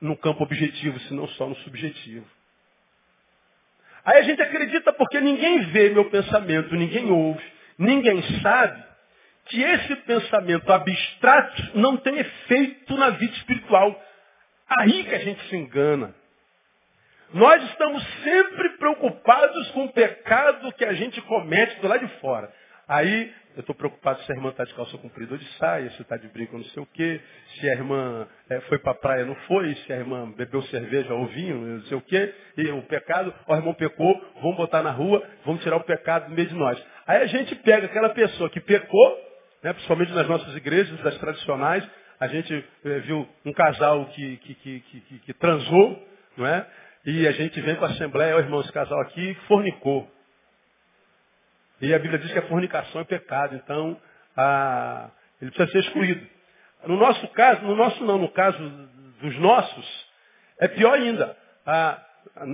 [0.00, 2.26] no campo objetivo, senão só no subjetivo.
[4.04, 7.44] Aí a gente acredita porque ninguém vê meu pensamento, ninguém ouve,
[7.78, 8.82] ninguém sabe
[9.46, 14.02] que esse pensamento abstrato não tem efeito na vida espiritual.
[14.68, 16.14] Aí que a gente se engana.
[17.32, 22.52] Nós estamos sempre preocupados com o pecado que a gente comete do lado de fora.
[22.86, 26.00] Aí eu estou preocupado se a irmã está de calça comprida ou de saia, se
[26.00, 27.20] está de brinco ou não sei o quê,
[27.58, 30.62] se a irmã é, foi para a praia ou não foi, se a irmã bebeu
[30.62, 34.80] cerveja ou vinho, não sei o quê, e o pecado, o irmão pecou, vamos botar
[34.84, 36.80] na rua, vamos tirar o pecado do meio de nós.
[37.04, 39.18] Aí a gente pega aquela pessoa que pecou,
[39.64, 41.84] né, principalmente nas nossas igrejas, das tradicionais,
[42.20, 46.00] a gente é, viu um casal que, que, que, que, que transou,
[46.36, 46.64] não é?
[47.06, 50.08] E a gente vem com a assembleia, o irmão, esse casal aqui fornicou.
[51.80, 54.00] E a Bíblia diz que a fornicação é pecado, então
[54.36, 55.10] a,
[55.40, 56.26] ele precisa ser excluído.
[56.84, 58.58] No nosso caso, no nosso não, no caso
[59.20, 60.08] dos nossos,
[60.58, 61.36] é pior ainda.
[61.66, 62.02] A,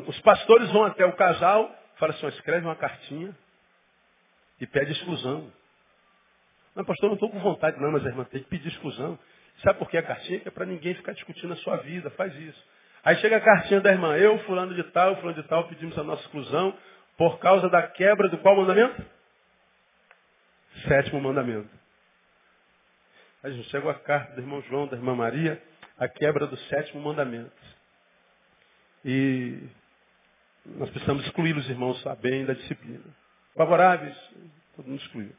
[0.07, 3.35] os pastores vão até o casal, falam assim, escreve uma cartinha
[4.61, 5.51] e pede exclusão.
[6.75, 9.19] Não, pastor, não estou com vontade, não, mas a irmã tem que pedir exclusão.
[9.63, 10.43] Sabe por que a cartinha?
[10.45, 12.65] É para ninguém ficar discutindo a sua vida, faz isso.
[13.05, 16.03] Aí chega a cartinha da irmã, eu, fulano de tal, fulano de tal, pedimos a
[16.03, 16.77] nossa exclusão
[17.17, 19.05] por causa da quebra do qual mandamento?
[20.83, 21.71] Sétimo mandamento.
[23.43, 25.63] A gente chegou a carta do irmão João, da irmã Maria,
[25.99, 27.53] a quebra do sétimo mandamento.
[29.05, 29.69] E
[30.65, 33.05] nós precisamos excluir os irmãos a bem da disciplina.
[33.55, 34.17] Favoráveis,
[34.75, 35.33] todo mundo excluiu.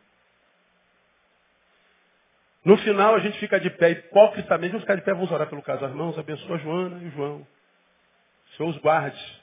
[2.63, 5.62] No final a gente fica de pé hipocritamente, vamos ficar de pé, vamos orar pelo
[5.62, 5.89] casal.
[5.89, 7.38] Irmãos, abençoa a Joana e o João.
[7.38, 9.41] O Senhor os guarde.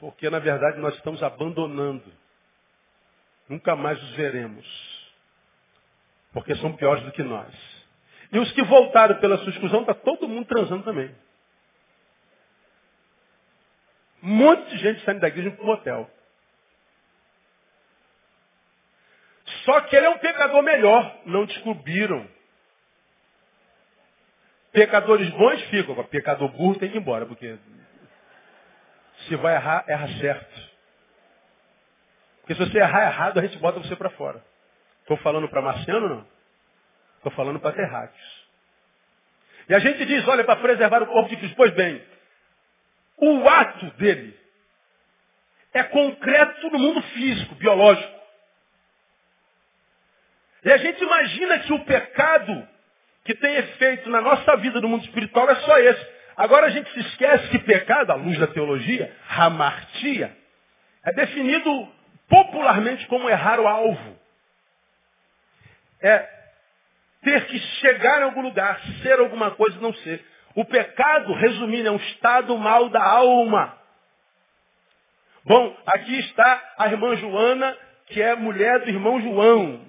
[0.00, 2.04] Porque na verdade nós estamos abandonando
[3.48, 4.66] Nunca mais os veremos.
[6.32, 7.54] Porque são piores do que nós.
[8.32, 11.14] E os que voltaram pela sua exclusão, está todo mundo transando também.
[14.22, 16.10] Um monte de gente saindo da igreja para um motel.
[19.64, 21.20] Só que ele é um pecador melhor.
[21.24, 22.28] Não descobriram.
[24.72, 25.94] Pecadores bons ficam.
[26.04, 27.24] Pecador burro tem que ir embora.
[27.26, 27.56] Porque
[29.28, 30.65] se vai errar, erra certo.
[32.46, 34.40] Porque se você errar errado, a gente bota você para fora.
[35.00, 36.26] Estou falando para Marciano não?
[37.16, 38.46] Estou falando para terráqueos.
[39.68, 41.56] E a gente diz, olha, para preservar o corpo de Cristo.
[41.56, 42.00] Pois bem,
[43.16, 44.38] o ato dele
[45.74, 48.16] é concreto no mundo físico, biológico.
[50.64, 52.68] E a gente imagina que o pecado
[53.24, 56.06] que tem efeito na nossa vida no mundo espiritual é só esse.
[56.36, 60.36] Agora a gente se esquece que pecado, à luz da teologia, hamartia,
[61.04, 61.95] é definido
[62.28, 64.16] popularmente como errar o alvo.
[66.00, 66.36] É
[67.22, 70.24] ter que chegar em algum lugar, ser alguma coisa e não ser.
[70.54, 73.76] O pecado, resumindo, é um estado mal da alma.
[75.44, 79.84] Bom, aqui está a irmã Joana, que é mulher do irmão João.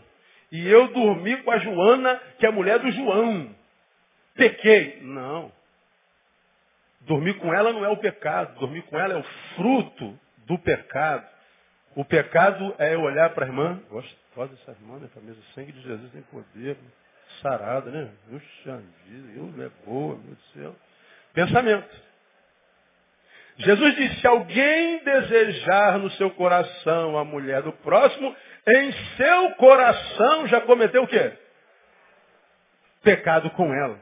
[0.52, 3.56] E eu dormi com a Joana, que é mulher do João.
[4.36, 5.00] Pequei.
[5.02, 5.52] Não.
[7.02, 8.60] Dormir com ela não é o pecado.
[8.60, 9.24] Dormir com ela é o
[9.56, 11.26] fruto do pecado.
[11.98, 15.10] O pecado é eu olhar para a irmã, gostosa essa irmã, né?
[15.16, 16.78] Camisa sangue de Jesus tem poder,
[17.42, 18.12] sarada, né?
[18.28, 20.76] Vida, eu é boa, meu Deus do céu.
[21.34, 21.90] Pensamento.
[23.58, 28.36] Jesus disse, se alguém desejar no seu coração a mulher do próximo,
[28.68, 31.34] em seu coração já cometeu o quê?
[33.02, 34.00] Pecado com ela.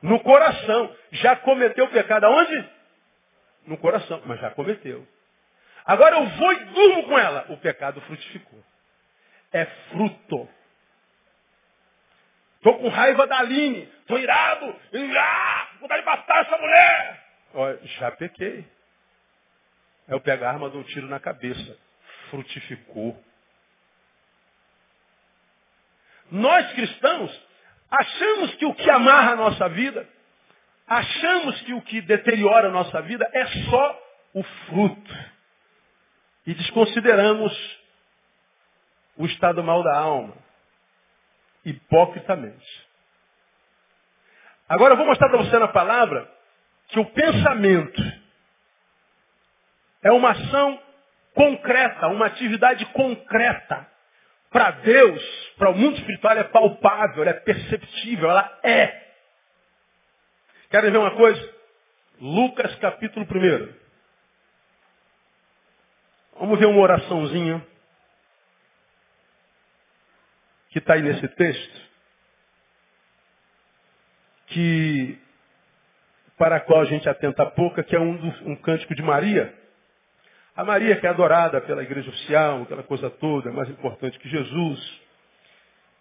[0.00, 0.94] No coração.
[1.10, 2.68] Já cometeu pecado aonde?
[3.66, 4.22] No coração.
[4.26, 5.04] Mas já cometeu.
[5.90, 7.46] Agora eu vou e durmo com ela.
[7.48, 8.62] O pecado frutificou.
[9.52, 10.48] É fruto.
[12.58, 13.90] Estou com raiva da Aline.
[14.02, 14.66] Estou irado.
[15.18, 17.26] Ah, vou dar de matar essa mulher.
[17.54, 18.64] Olha, já pequei.
[20.06, 21.76] É eu pegar a arma, dou um tiro na cabeça.
[22.30, 23.20] Frutificou.
[26.30, 27.46] Nós cristãos
[27.90, 30.08] achamos que o que amarra a nossa vida,
[30.86, 34.02] achamos que o que deteriora a nossa vida é só
[34.34, 35.39] o fruto.
[36.50, 37.80] E desconsideramos
[39.16, 40.34] o estado mal da alma.
[41.64, 42.88] Hipocritamente.
[44.68, 46.28] Agora eu vou mostrar para você na palavra
[46.88, 48.02] que o pensamento
[50.02, 50.82] é uma ação
[51.34, 53.86] concreta, uma atividade concreta.
[54.50, 55.22] Para Deus,
[55.56, 59.12] para o mundo espiritual, é palpável, é perceptível, ela é.
[60.68, 61.54] Querem ver uma coisa?
[62.20, 63.79] Lucas capítulo 1.
[66.40, 67.62] Vamos ver uma oraçãozinha
[70.70, 71.80] que está aí nesse texto.
[74.46, 75.20] Que
[76.38, 78.14] para a qual a gente atenta pouco, que é um,
[78.46, 79.54] um cântico de Maria.
[80.56, 84.30] A Maria que é adorada pela igreja oficial, aquela coisa toda, é mais importante que
[84.30, 85.00] Jesus.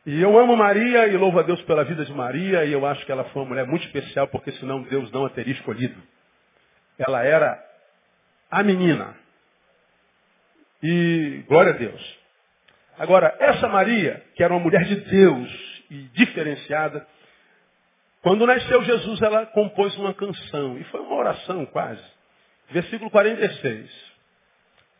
[0.05, 3.05] E eu amo Maria e louvo a Deus pela vida de Maria, e eu acho
[3.05, 6.01] que ela foi uma mulher muito especial, porque senão Deus não a teria escolhido.
[6.97, 7.61] Ela era
[8.49, 9.27] a menina.
[10.81, 12.19] E glória a Deus.
[12.97, 17.05] Agora, essa Maria, que era uma mulher de Deus e diferenciada,
[18.21, 20.77] quando nasceu Jesus, ela compôs uma canção.
[20.77, 22.03] E foi uma oração quase.
[22.71, 24.09] Versículo 46.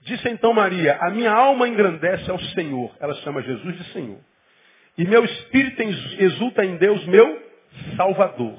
[0.02, 2.96] Disse então Maria, a minha alma engrandece ao Senhor.
[3.00, 4.20] Ela chama Jesus de Senhor.
[4.98, 5.82] E meu espírito
[6.20, 7.44] exulta em Deus, meu
[7.96, 8.58] Salvador.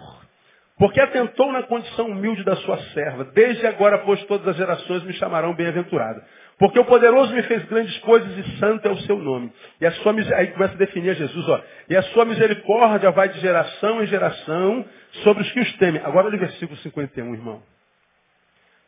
[0.80, 3.26] Porque atentou na condição humilde da sua serva.
[3.34, 6.26] Desde agora, pois, todas as gerações me chamarão bem-aventurada.
[6.58, 9.52] Porque o poderoso me fez grandes coisas e santo é o seu nome.
[9.78, 11.62] E a sua aí começa a definir a Jesus, ó.
[11.86, 14.86] E a sua misericórdia vai de geração em geração
[15.22, 16.00] sobre os que os temem.
[16.02, 17.62] Agora olha o versículo 51, irmão.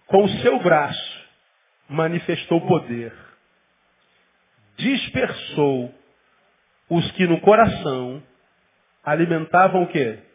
[0.06, 1.22] Com o seu braço
[1.90, 3.12] manifestou poder.
[4.78, 5.94] Dispersou
[6.88, 8.22] os que no coração
[9.04, 10.31] alimentavam o quê?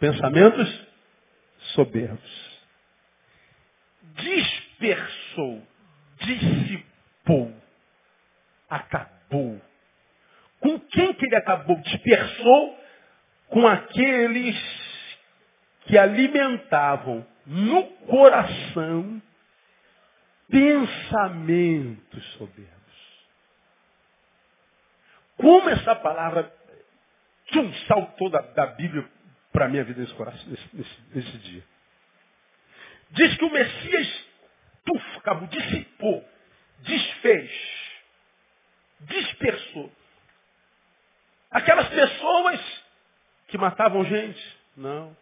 [0.00, 0.86] Pensamentos
[1.74, 2.60] soberbos.
[4.14, 5.70] Dispersou
[6.20, 7.52] dissipou,
[8.68, 9.60] acabou.
[10.60, 11.76] Com quem que ele acabou?
[11.80, 12.78] Dispersou
[13.48, 14.56] com aqueles
[15.86, 19.20] que alimentavam no coração
[20.48, 22.70] pensamentos soberbos.
[25.36, 26.52] Como essa palavra
[27.46, 29.08] tchum, saltou da, da Bíblia
[29.52, 31.64] para a minha vida nesse, coração, nesse, nesse, nesse dia.
[33.10, 34.24] Diz que o Messias
[34.84, 36.28] puf, acabou, dissipou,
[36.80, 37.50] desfez,
[39.00, 39.92] dispersou.
[41.50, 42.84] Aquelas pessoas
[43.48, 45.16] que matavam gente, não.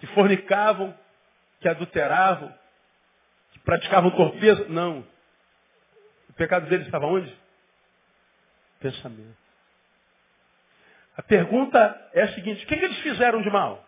[0.00, 0.96] Que fornicavam,
[1.60, 2.52] que adulteravam,
[3.52, 5.06] que praticavam torpeza, não.
[6.28, 7.32] O pecado deles estava onde?
[8.80, 9.43] Pensamento.
[11.16, 13.84] A pergunta é a seguinte, o que, que eles fizeram de mal?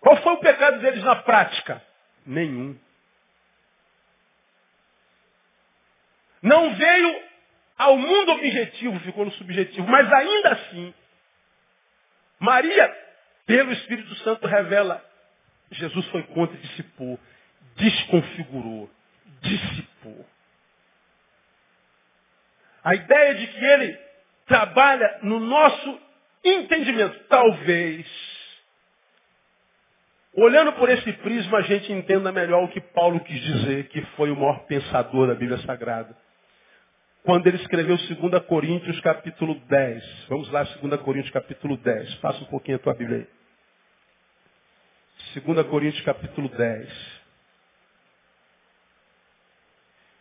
[0.00, 1.82] Qual foi o pecado deles na prática?
[2.26, 2.78] Nenhum.
[6.42, 7.22] Não veio
[7.78, 9.86] ao mundo objetivo, ficou no subjetivo.
[9.86, 10.94] Mas ainda assim,
[12.38, 12.92] Maria,
[13.46, 15.04] pelo Espírito Santo, revela:
[15.70, 17.18] Jesus foi contra e dissipou,
[17.76, 18.90] desconfigurou,
[19.40, 20.26] dissipou.
[22.82, 24.11] A ideia de que ele
[24.52, 25.98] trabalha no nosso
[26.44, 28.06] entendimento, talvez
[30.34, 34.30] Olhando por esse prisma, a gente entenda melhor o que Paulo quis dizer, que foi
[34.30, 36.16] o maior pensador da Bíblia Sagrada.
[37.22, 40.26] Quando ele escreveu 2 Coríntios capítulo 10.
[40.30, 42.14] Vamos lá, 2 Coríntios capítulo 10.
[42.14, 43.28] Passa um pouquinho a tua Bíblia
[45.34, 45.42] aí.
[45.42, 47.22] 2 Coríntios capítulo 10.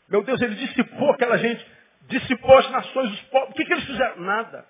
[0.09, 1.65] Meu Deus, ele dissipou aquela gente,
[2.07, 3.49] dissipou as nações, os povos.
[3.49, 4.21] O que, que eles fizeram?
[4.21, 4.65] Nada.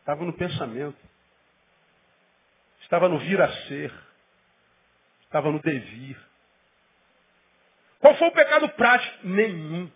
[0.00, 0.98] Estava no pensamento.
[2.80, 3.92] Estava no vir a ser
[5.34, 6.16] estava no devir.
[7.98, 9.26] Qual foi o pecado prático?
[9.26, 9.90] Nenhum.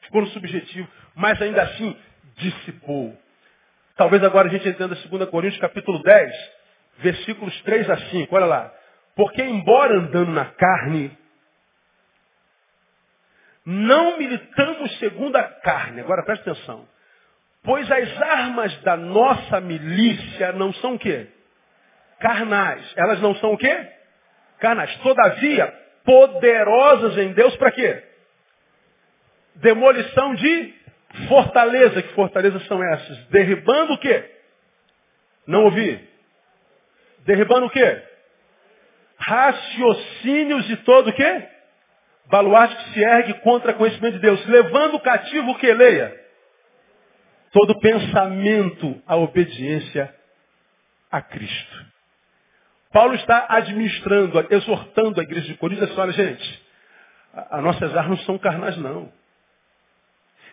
[0.00, 1.96] Ficou no subjetivo, mas ainda assim
[2.36, 3.16] dissipou.
[3.96, 6.52] Talvez agora a gente entenda 2 Coríntios capítulo 10,
[6.98, 8.34] versículos 3 a 5.
[8.34, 8.74] Olha lá.
[9.14, 11.16] Porque embora andando na carne,
[13.64, 16.00] não militamos segundo a carne.
[16.00, 16.86] Agora presta atenção.
[17.62, 21.28] Pois as armas da nossa milícia não são o quê?
[22.20, 22.92] Carnais.
[22.94, 23.88] Elas não são o quê?
[24.58, 24.94] Carnais.
[24.96, 25.66] Todavia,
[26.04, 28.04] poderosas em Deus para quê?
[29.56, 30.74] Demolição de
[31.26, 32.02] fortaleza.
[32.02, 33.26] Que fortalezas são essas?
[33.28, 34.30] Derribando o quê?
[35.46, 36.06] Não ouvi.
[37.20, 38.02] Derribando o quê?
[39.16, 41.53] Raciocínios de todo o quê?
[42.26, 44.44] Baluarte que se ergue contra o conhecimento de Deus.
[44.46, 45.72] Levando o cativo o que?
[45.72, 46.20] Leia.
[47.52, 50.12] Todo pensamento à obediência
[51.10, 51.86] a Cristo.
[52.92, 56.62] Paulo está administrando, exortando a igreja de Corinto, olha gente,
[57.50, 59.12] as nossas armas não são carnais não.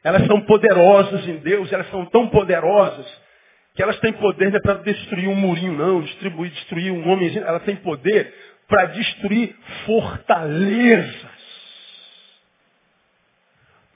[0.04, 3.06] Elas são poderosas em Deus, elas são tão poderosas
[3.76, 7.36] que elas têm poder não é para destruir um murinho, não, distribuir, destruir um homem,
[7.38, 8.34] ela tem poder
[8.68, 9.56] para destruir
[9.86, 11.31] fortalezas.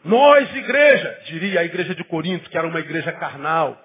[0.06, 3.84] Nós, igreja, diria a igreja de Corinto, que era uma igreja carnal,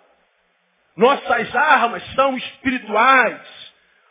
[0.95, 3.41] nossas armas são espirituais,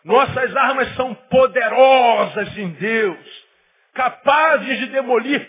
[0.04, 3.46] nossas armas são poderosas em Deus,
[3.94, 5.48] capazes de demolir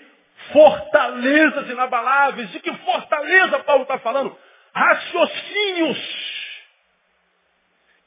[0.52, 2.50] fortalezas inabaláveis.
[2.50, 4.36] De que fortaleza Paulo está falando?
[4.74, 5.98] Raciocínios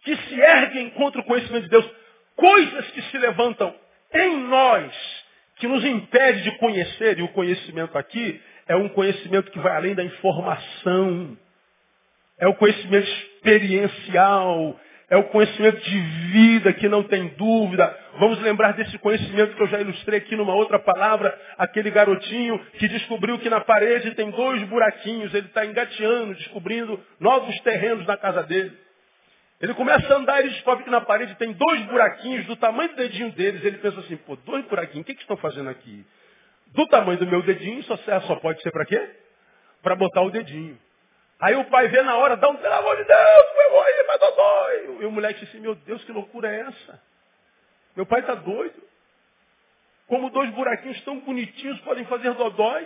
[0.03, 1.89] que se erguem contra o conhecimento de Deus.
[2.35, 3.75] Coisas que se levantam
[4.13, 4.93] em nós,
[5.63, 9.95] que nos impede de conhecer, e o conhecimento aqui é um conhecimento que vai além
[9.95, 11.37] da informação.
[12.37, 14.77] É o conhecimento experiencial,
[15.09, 15.99] é o conhecimento de
[16.33, 17.97] vida que não tem dúvida.
[18.19, 22.89] Vamos lembrar desse conhecimento que eu já ilustrei aqui numa outra palavra, aquele garotinho que
[22.89, 28.43] descobriu que na parede tem dois buraquinhos, ele está engateando, descobrindo novos terrenos na casa
[28.43, 28.73] dele.
[29.63, 32.97] Ele começa a andar e descobre que na parede tem dois buraquinhos do tamanho do
[32.97, 33.63] dedinho deles.
[33.63, 36.05] Ele pensa assim, pô, dois buraquinhos, o que, que estão fazendo aqui?
[36.73, 39.09] Do tamanho do meu dedinho, só, só pode ser para quê?
[39.81, 40.77] Para botar o dedinho.
[41.39, 44.19] Aí o pai vê na hora, dá um, pelo amor de Deus, meu ele vai
[44.19, 44.97] dodói.
[44.99, 47.01] E o moleque diz assim, meu Deus, que loucura é essa?
[47.95, 48.83] Meu pai está doido.
[50.07, 52.85] Como dois buraquinhos tão bonitinhos podem fazer dodói?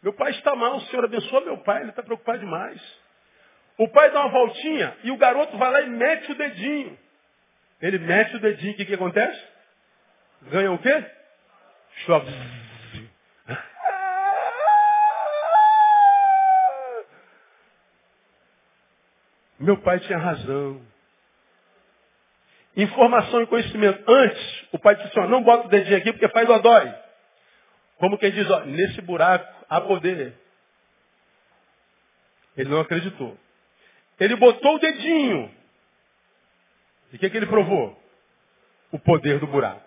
[0.00, 2.80] Meu pai está mal, o Senhor abençoa meu pai, ele está preocupado demais.
[3.78, 6.98] O pai dá uma voltinha e o garoto vai lá e mete o dedinho.
[7.80, 9.44] Ele mete o dedinho, o que, que acontece?
[10.42, 11.04] Ganha o quê?
[12.06, 12.32] Chove.
[19.58, 20.80] Meu pai tinha razão.
[22.76, 24.02] Informação e conhecimento.
[24.06, 26.94] Antes, o pai disse assim, ó, não bota o dedinho aqui porque faz o adói.
[27.96, 30.34] Como quem diz, ó, nesse buraco há poder.
[32.56, 33.36] Ele não acreditou.
[34.18, 35.50] Ele botou o dedinho.
[37.12, 38.00] E o que, que ele provou?
[38.90, 39.84] O poder do buraco.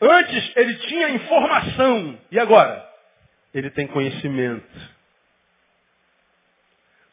[0.00, 2.18] Antes ele tinha informação.
[2.30, 2.88] E agora?
[3.52, 4.98] Ele tem conhecimento.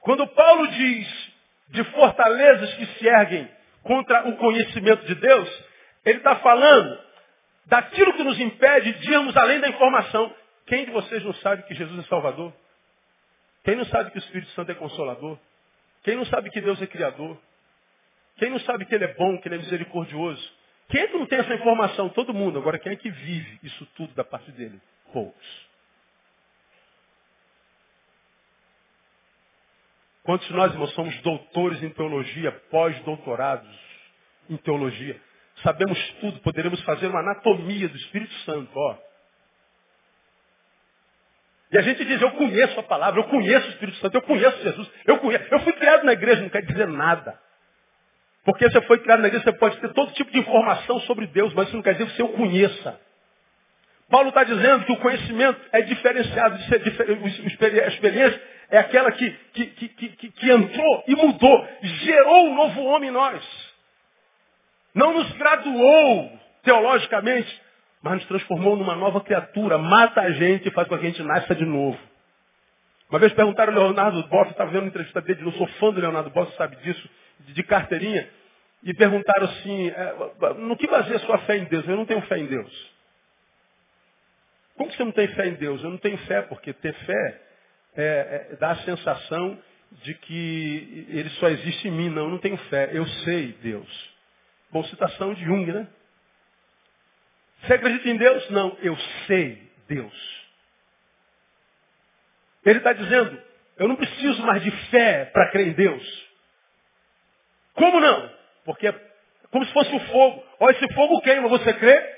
[0.02, 1.34] Quando Paulo diz
[1.70, 3.50] de fortalezas que se erguem
[3.82, 5.64] contra o conhecimento de Deus,
[6.06, 7.00] ele está falando
[7.66, 10.34] daquilo que nos impede de irmos além da informação.
[10.68, 12.54] Quem de vocês não sabe que Jesus é Salvador?
[13.64, 15.40] Quem não sabe que o Espírito Santo é Consolador?
[16.06, 17.36] Quem não sabe que Deus é Criador?
[18.38, 20.54] Quem não sabe que Ele é bom, que Ele é misericordioso?
[20.88, 22.10] Quem é que não tem essa informação?
[22.10, 22.60] Todo mundo.
[22.60, 24.80] Agora, quem é que vive isso tudo da parte dele?
[25.12, 25.66] Poucos.
[30.22, 33.76] Quantos nós, irmãos, somos doutores em teologia, pós-doutorados
[34.48, 35.20] em teologia?
[35.64, 38.98] Sabemos tudo, poderemos fazer uma anatomia do Espírito Santo, ó.
[41.72, 44.62] E a gente diz, eu conheço a palavra, eu conheço o Espírito Santo, eu conheço
[44.64, 45.46] Jesus, eu conheço.
[45.52, 47.38] Eu fui criado na igreja, não quer dizer nada.
[48.44, 51.54] Porque você foi criado na igreja, você pode ter todo tipo de informação sobre Deus,
[51.54, 53.00] mas isso não quer dizer que você o conheça.
[54.10, 59.66] Paulo está dizendo que o conhecimento é diferenciado, ser, a experiência é aquela que, que,
[59.90, 63.44] que, que, entrou e mudou, gerou um novo homem em nós.
[64.94, 67.62] Não nos graduou teologicamente,
[68.06, 71.24] mas nos transformou numa nova criatura, mata a gente e faz com que a gente
[71.24, 71.98] nasça de novo.
[73.10, 76.00] Uma vez perguntaram ao Leonardo Boff, estava vendo uma entrevista dele, eu sou fã do
[76.00, 78.30] Leonardo Boff, sabe disso, de carteirinha,
[78.84, 81.88] e perguntaram assim, é, no que baseia sua fé em Deus?
[81.88, 82.92] Eu não tenho fé em Deus.
[84.76, 85.84] Como você não tem fé em Deus?
[85.84, 87.42] Eu não tenho fé, porque ter fé
[87.96, 89.58] é, é, dá a sensação
[90.04, 92.10] de que ele só existe em mim.
[92.10, 92.92] Não, eu não tenho fé.
[92.94, 94.14] Eu sei Deus.
[94.72, 95.88] Bom, citação de Jung, né?
[97.62, 98.50] Você acredita em Deus?
[98.50, 98.96] Não, eu
[99.28, 100.46] sei Deus.
[102.66, 103.42] Ele está dizendo,
[103.78, 106.26] eu não preciso mais de fé para crer em Deus.
[107.74, 108.32] Como não?
[108.64, 108.92] Porque
[109.52, 110.44] Como se fosse o fogo.
[110.60, 112.16] Olha, esse fogo queima, você crê?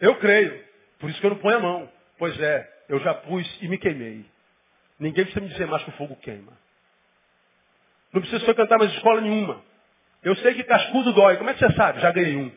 [0.00, 0.64] Eu creio.
[0.98, 1.92] Por isso que eu não ponho a mão.
[2.18, 4.24] Pois é, eu já pus e me queimei.
[4.98, 6.52] Ninguém precisa me dizer mais que o fogo queima.
[8.12, 9.62] Não precisa só cantar mais escola nenhuma.
[10.22, 11.36] Eu sei que cascudo dói.
[11.36, 12.00] Como é que você sabe?
[12.00, 12.52] Já ganhei um.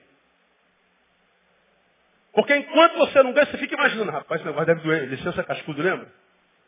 [2.39, 5.09] Porque enquanto você não ganha, você fica imaginando, rapaz, esse negócio deve doer.
[5.09, 6.07] Licença cascudo, lembra?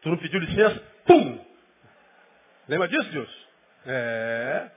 [0.02, 0.84] Tu não pediu licença?
[1.06, 1.40] Pum!
[2.68, 3.48] Lembra disso, Deus?
[3.86, 4.70] É.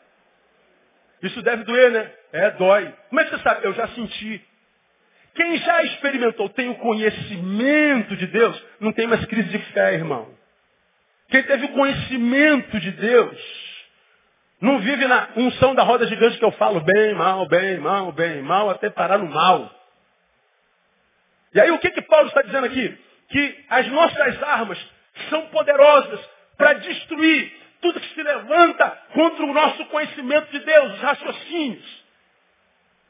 [1.21, 2.13] Isso deve doer, né?
[2.33, 2.95] É, dói.
[3.09, 3.67] Como é que você sabe?
[3.67, 4.41] Eu já senti.
[5.35, 10.29] Quem já experimentou, tem o conhecimento de Deus, não tem mais crise de fé, irmão.
[11.29, 13.85] Quem teve o conhecimento de Deus,
[14.61, 18.43] não vive na unção da roda gigante que eu falo bem, mal, bem, mal, bem,
[18.43, 19.74] mal, até parar no mal.
[21.55, 22.99] E aí o que que Paulo está dizendo aqui?
[23.29, 24.79] Que as nossas armas
[25.31, 26.21] são poderosas
[26.57, 32.05] para destruir tudo que se levanta contra o nosso conhecimento de Deus, os raciocínios.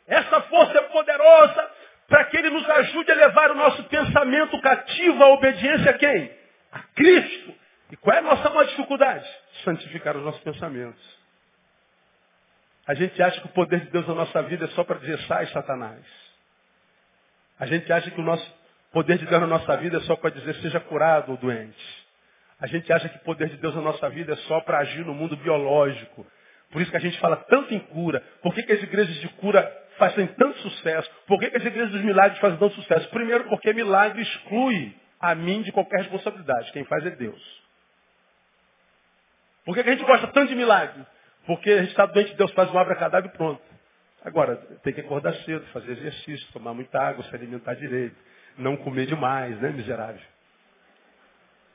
[0.07, 1.70] Essa força é poderosa
[2.09, 6.30] para que Ele nos ajude a levar o nosso pensamento cativo à obediência a quem?
[6.72, 7.55] A Cristo.
[7.90, 9.26] E qual é a nossa maior dificuldade?
[9.64, 11.03] Santificar os nossos pensamentos.
[12.86, 15.18] A gente acha que o poder de Deus na nossa vida é só para dizer
[15.20, 16.24] sai, Satanás.
[17.59, 18.55] A gente acha que o nosso
[18.93, 22.05] poder de Deus na nossa vida é só para dizer seja curado ou doente.
[22.61, 25.05] A gente acha que o poder de Deus na nossa vida é só para agir
[25.05, 26.27] no mundo biológico.
[26.71, 28.23] Por isso que a gente fala tanto em cura.
[28.43, 31.11] Por que, que as igrejas de cura fazem tanto sucesso?
[31.27, 33.09] Por que, que as igrejas dos milagres fazem tanto sucesso?
[33.11, 36.73] Primeiro, porque milagre exclui a mim de qualquer responsabilidade.
[36.73, 37.63] Quem faz é Deus.
[39.65, 41.05] Por que, que a gente gosta tanto de milagre?
[41.47, 43.63] Porque a gente está doente, Deus faz um abra-cadáver e pronto.
[44.25, 48.16] Agora, tem que acordar cedo, fazer exercício, tomar muita água, se alimentar direito.
[48.57, 50.22] Não comer demais, né, miserável?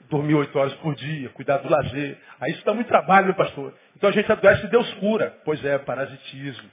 [0.09, 2.17] Dormir oito horas por dia, cuidar do lazer.
[2.39, 3.77] Aí isso dá muito trabalho, meu pastor.
[3.95, 5.37] Então a gente adoece e Deus cura.
[5.45, 6.71] Pois é, parasitismo.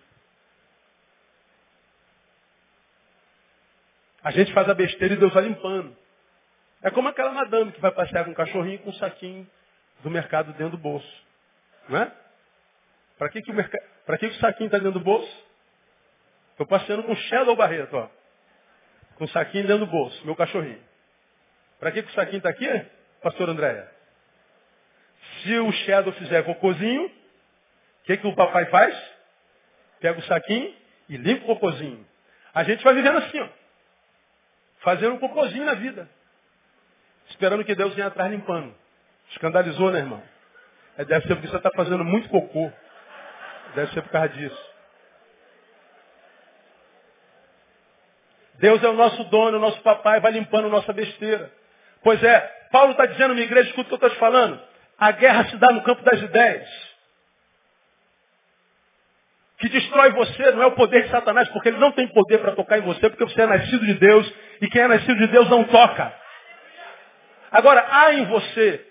[4.24, 5.94] A gente faz a besteira e Deus vai limpando.
[6.82, 9.46] É como aquela madame que vai passear com um cachorrinho com um saquinho
[10.02, 11.24] do mercado dentro do bolso.
[11.88, 12.12] Não é?
[13.18, 13.70] Para que, que, merc...
[13.70, 15.45] que, que o saquinho está dentro do bolso?
[16.56, 18.08] Estou passeando com o Shadow Barreto, ó.
[19.16, 20.82] Com o saquinho dentro do bolso, meu cachorrinho.
[21.78, 22.66] Para que, que o saquinho está aqui,
[23.22, 23.86] pastor Andréia?
[25.42, 27.10] Se o Shadow fizer cocôzinho, o
[28.04, 28.96] que, que o papai faz?
[30.00, 30.74] Pega o saquinho
[31.10, 32.06] e limpa o cocôzinho.
[32.54, 33.48] A gente vai vivendo assim, ó.
[34.78, 36.08] Fazendo um cocôzinho na vida.
[37.28, 38.74] Esperando que Deus venha atrás limpando.
[39.32, 40.22] Escandalizou, né, irmão?
[40.96, 42.72] É, deve ser porque você está fazendo muito cocô.
[43.74, 44.75] Deve ser por causa disso.
[48.58, 51.50] Deus é o nosso dono, o nosso papai, vai limpando nossa besteira.
[52.02, 52.40] Pois é,
[52.70, 54.60] Paulo está dizendo, minha igreja, escuta o que eu estou te falando.
[54.98, 56.68] A guerra se dá no campo das ideias.
[59.58, 62.52] Que destrói você não é o poder de Satanás, porque ele não tem poder para
[62.52, 65.48] tocar em você, porque você é nascido de Deus, e quem é nascido de Deus
[65.48, 66.14] não toca.
[67.50, 68.86] Agora, há em você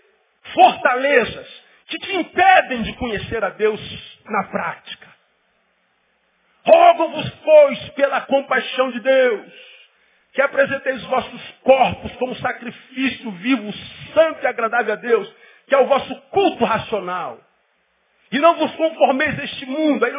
[0.54, 3.80] fortalezas que te impedem de conhecer a Deus
[4.26, 5.05] na prática.
[6.66, 9.52] Rogo-vos, pois, pela compaixão de Deus,
[10.34, 13.72] que apresenteis os vossos corpos como sacrifício vivo,
[14.14, 15.34] santo e agradável a Deus,
[15.68, 17.40] que é o vosso culto racional.
[18.32, 20.12] E não vos conformeis a este mundo, aí,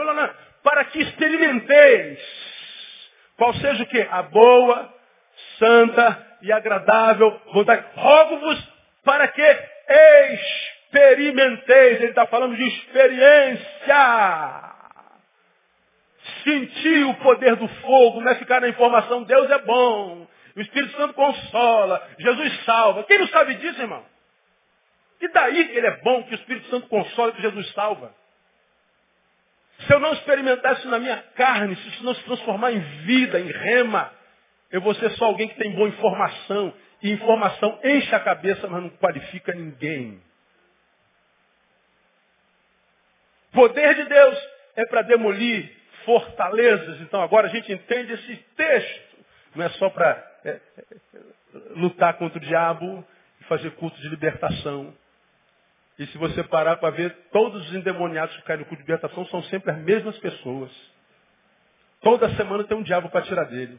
[0.62, 2.18] para que experimenteis
[3.36, 4.00] qual seja o que?
[4.10, 4.94] A boa,
[5.58, 7.84] santa e agradável vontade.
[7.94, 8.58] Rogo-vos
[9.04, 9.42] para que
[10.90, 11.98] experimenteis.
[11.98, 13.94] Ele está falando de experiência.
[16.46, 20.28] Sentir o poder do fogo, não é ficar na informação, Deus é bom.
[20.54, 23.02] O Espírito Santo consola, Jesus salva.
[23.02, 24.06] Quem não sabe disso, irmão?
[25.20, 28.14] E daí que ele é bom, que o Espírito Santo consola, que Jesus salva?
[29.80, 33.40] Se eu não experimentar isso na minha carne, se isso não se transformar em vida,
[33.40, 34.12] em rema,
[34.70, 36.72] eu vou ser só alguém que tem boa informação.
[37.02, 40.22] E informação enche a cabeça, mas não qualifica ninguém.
[43.52, 45.75] Poder de Deus é para demolir
[46.06, 47.02] fortalezas.
[47.02, 49.16] Então agora a gente entende esse texto.
[49.54, 50.60] Não é só para é, é,
[51.74, 53.04] lutar contra o diabo
[53.40, 54.94] e fazer culto de libertação.
[55.98, 59.26] E se você parar para ver, todos os endemoniados que caem no culto de libertação
[59.26, 60.70] são sempre as mesmas pessoas.
[62.00, 63.78] Toda semana tem um diabo para tirar dele.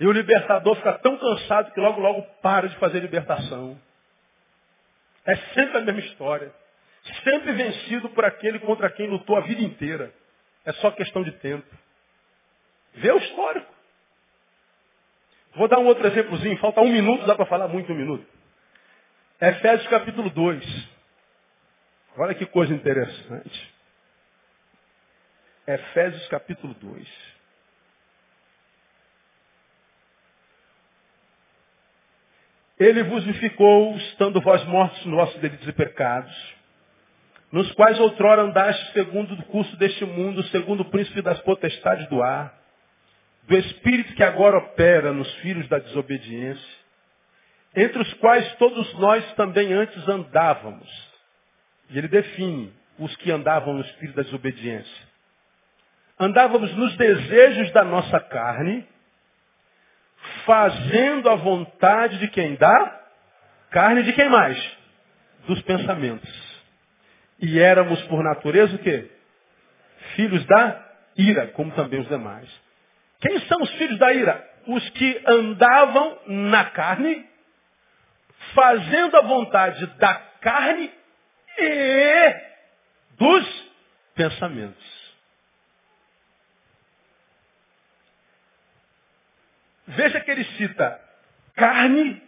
[0.00, 3.80] E o libertador fica tão cansado que logo, logo para de fazer libertação.
[5.24, 6.52] É sempre a mesma história.
[7.22, 10.12] Sempre vencido por aquele contra quem lutou a vida inteira.
[10.64, 11.66] É só questão de tempo.
[12.94, 13.74] Vê o histórico.
[15.54, 16.58] Vou dar um outro exemplozinho.
[16.58, 18.26] Falta um minuto, dá para falar muito um minuto.
[19.40, 20.88] Efésios capítulo 2.
[22.16, 23.74] Olha que coisa interessante.
[25.66, 27.34] Efésios capítulo 2.
[32.78, 36.53] Ele vos vivificou, estando vós mortos nos vossos delitos e pecados,
[37.54, 42.20] nos quais outrora andaste segundo o curso deste mundo, segundo o príncipe das potestades do
[42.20, 42.52] ar,
[43.44, 46.76] do espírito que agora opera nos filhos da desobediência,
[47.76, 50.88] entre os quais todos nós também antes andávamos.
[51.90, 55.08] E ele define os que andavam no espírito da desobediência.
[56.18, 58.84] Andávamos nos desejos da nossa carne,
[60.44, 63.00] fazendo a vontade de quem dá,
[63.70, 64.58] carne de quem mais?
[65.46, 66.43] Dos pensamentos.
[67.44, 69.10] E éramos por natureza o quê?
[70.16, 70.82] Filhos da
[71.14, 72.48] ira, como também os demais.
[73.20, 74.50] Quem são os filhos da ira?
[74.66, 77.28] Os que andavam na carne,
[78.54, 80.90] fazendo a vontade da carne
[81.58, 82.34] e
[83.18, 83.70] dos
[84.14, 85.14] pensamentos.
[89.88, 90.98] Veja que ele cita
[91.54, 92.22] carne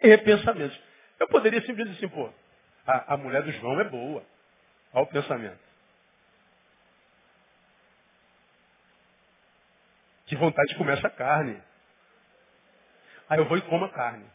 [0.00, 0.76] e pensamentos.
[1.20, 2.32] Eu poderia simplesmente dizer assim, pô,
[2.88, 4.24] a, a mulher do João é boa.
[4.94, 5.60] Olha o pensamento.
[10.24, 11.62] Que vontade de comer essa carne.
[13.28, 14.26] Aí eu vou e como a carne.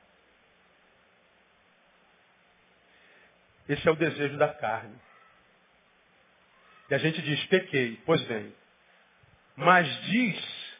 [3.68, 4.96] Esse é o desejo da carne.
[6.90, 8.00] E a gente diz, pequei.
[8.06, 8.56] Pois bem.
[9.56, 10.74] Mas diz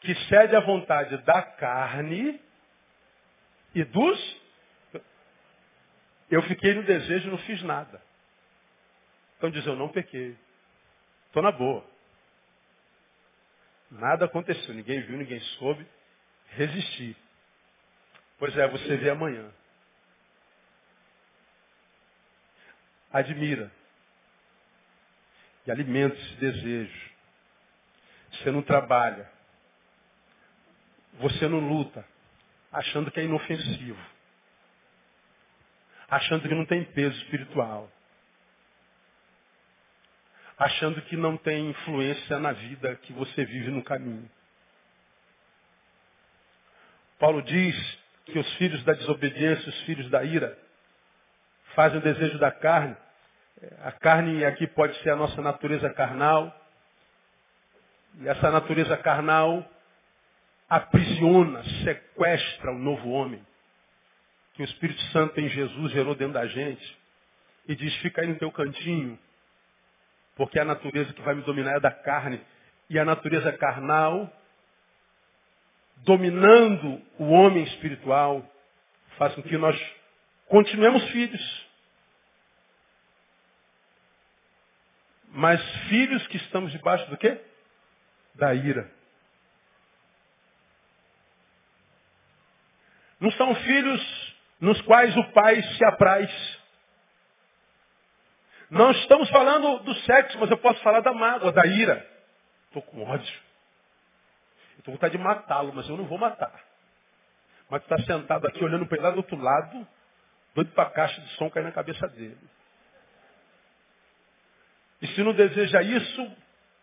[0.00, 2.40] que cede à vontade da carne
[3.74, 4.37] e dos
[6.30, 8.02] eu fiquei no desejo e não fiz nada.
[9.36, 10.36] Então diz, eu não pequei.
[11.26, 11.84] Estou na boa.
[13.90, 15.86] Nada aconteceu, ninguém viu, ninguém soube.
[16.48, 17.16] Resisti.
[18.38, 19.50] Pois é, você vê amanhã.
[23.10, 23.72] Admira.
[25.66, 27.10] E alimenta esse desejo.
[28.32, 29.30] Você não trabalha.
[31.14, 32.06] Você não luta.
[32.70, 34.17] Achando que é inofensivo
[36.08, 37.90] achando que não tem peso espiritual,
[40.56, 44.28] achando que não tem influência na vida que você vive no caminho.
[47.18, 50.56] Paulo diz que os filhos da desobediência, os filhos da ira,
[51.74, 52.96] fazem o desejo da carne.
[53.82, 56.54] A carne aqui pode ser a nossa natureza carnal.
[58.20, 59.68] E essa natureza carnal
[60.68, 63.47] aprisiona, sequestra o novo homem
[64.58, 66.98] que o Espírito Santo em Jesus gerou dentro da gente
[67.68, 69.16] e diz, fica aí no teu cantinho,
[70.34, 72.44] porque a natureza que vai me dominar é da carne.
[72.90, 74.28] E a natureza carnal,
[75.98, 78.44] dominando o homem espiritual,
[79.16, 79.80] faz com que nós
[80.48, 81.66] continuemos filhos.
[85.28, 87.40] Mas filhos que estamos debaixo do quê?
[88.34, 88.90] Da ira.
[93.20, 94.17] Não são filhos
[94.60, 96.58] nos quais o pai se apraz.
[98.70, 102.06] Não estamos falando do sexo, mas eu posso falar da mágoa, da ira.
[102.66, 103.40] Estou com ódio.
[104.78, 106.52] Estou com vontade de matá-lo, mas eu não vou matar.
[107.70, 109.86] Mas está sentado aqui olhando para ele lá do outro lado,
[110.54, 112.38] doido para a caixa de som cair na cabeça dele.
[115.00, 116.36] E se não deseja isso,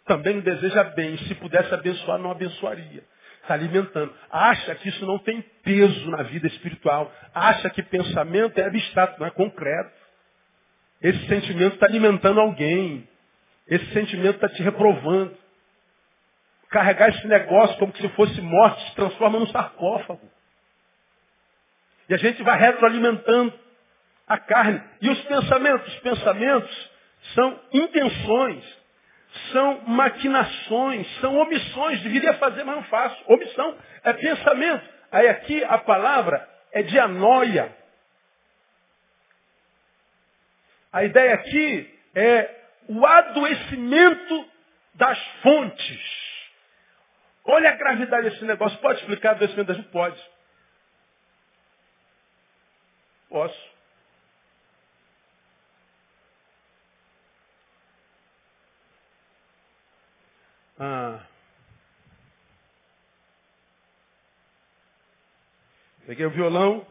[0.05, 1.17] também não deseja bem.
[1.27, 3.03] Se pudesse abençoar, não abençoaria
[3.45, 4.13] está alimentando.
[4.29, 7.11] Acha que isso não tem peso na vida espiritual.
[7.33, 9.91] Acha que pensamento é abstrato, não é concreto.
[11.01, 13.07] Esse sentimento está alimentando alguém.
[13.67, 15.35] Esse sentimento está te reprovando.
[16.69, 20.29] Carregar esse negócio como se fosse morte se transforma num sarcófago.
[22.09, 23.53] E a gente vai retroalimentando
[24.27, 24.81] a carne.
[25.01, 25.93] E os pensamentos?
[25.93, 26.91] Os pensamentos
[27.33, 28.84] são intenções
[29.51, 32.01] são maquinações, são omissões.
[32.01, 33.23] Deveria fazer, mas não faço.
[33.27, 34.89] Omissão é pensamento.
[35.11, 37.75] Aí aqui a palavra é dianoia.
[40.91, 42.55] A ideia aqui é
[42.87, 44.49] o adoecimento
[44.93, 46.25] das fontes.
[47.43, 48.77] Olha a gravidade desse negócio.
[48.79, 49.91] Pode explicar adoecimento das fontes?
[49.91, 50.35] Pode.
[53.29, 53.74] Posso.
[60.77, 61.25] Ah.
[66.05, 66.85] Peguei o violão.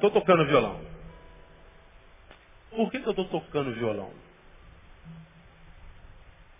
[0.00, 0.80] Estou tocando violão.
[2.70, 4.10] Por que, que eu estou tocando violão?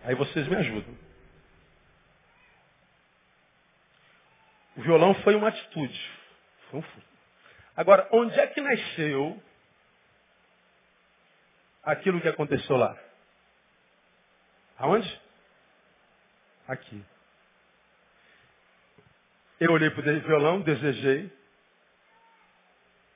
[0.03, 0.95] Aí vocês me ajudam.
[4.76, 6.11] O violão foi uma atitude.
[6.70, 6.84] Foi um...
[7.74, 9.43] Agora, onde é que nasceu
[11.82, 12.95] aquilo que aconteceu lá?
[14.76, 15.20] Aonde?
[16.68, 17.03] Aqui.
[19.59, 21.32] Eu olhei para o violão, desejei,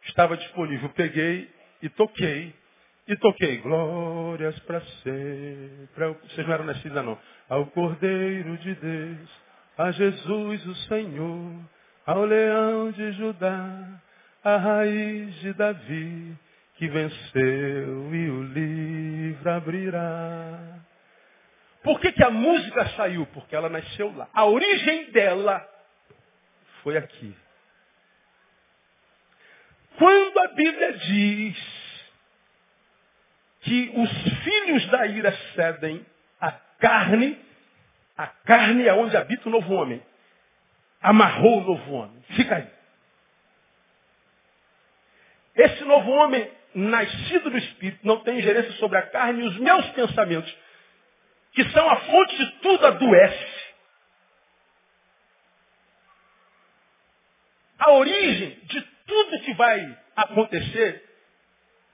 [0.07, 1.51] estava disponível, peguei
[1.83, 2.55] e toquei.
[3.07, 6.07] E toquei, glórias para sempre.
[6.23, 7.19] Vocês não eram nascidos não.
[7.49, 9.31] Ao Cordeiro de Deus,
[9.77, 11.61] a Jesus o Senhor,
[12.07, 14.01] ao leão de Judá,
[14.43, 16.35] a raiz de Davi,
[16.77, 20.81] que venceu e o livro abrirá.
[21.83, 23.27] Por que, que a música saiu?
[23.27, 24.29] Porque ela nasceu lá.
[24.33, 25.63] A origem dela
[26.83, 27.37] foi aqui.
[29.99, 31.57] Quando a Bíblia diz
[33.61, 34.11] que os
[34.43, 36.05] filhos da ira cedem
[36.41, 37.39] à carne,
[38.17, 40.03] a carne é onde habita o novo homem.
[41.01, 42.23] Amarrou o novo homem.
[42.31, 42.69] Fica aí.
[45.57, 49.89] Esse novo homem, nascido do Espírito, não tem gerência sobre a carne e os meus
[49.91, 50.53] pensamentos,
[51.53, 53.65] que são a fonte de tudo, adoece.
[57.79, 61.05] A origem de tudo que vai acontecer,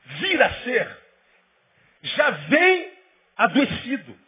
[0.05, 0.99] vir a ser,
[2.03, 2.93] já vem
[3.37, 4.19] adoecido.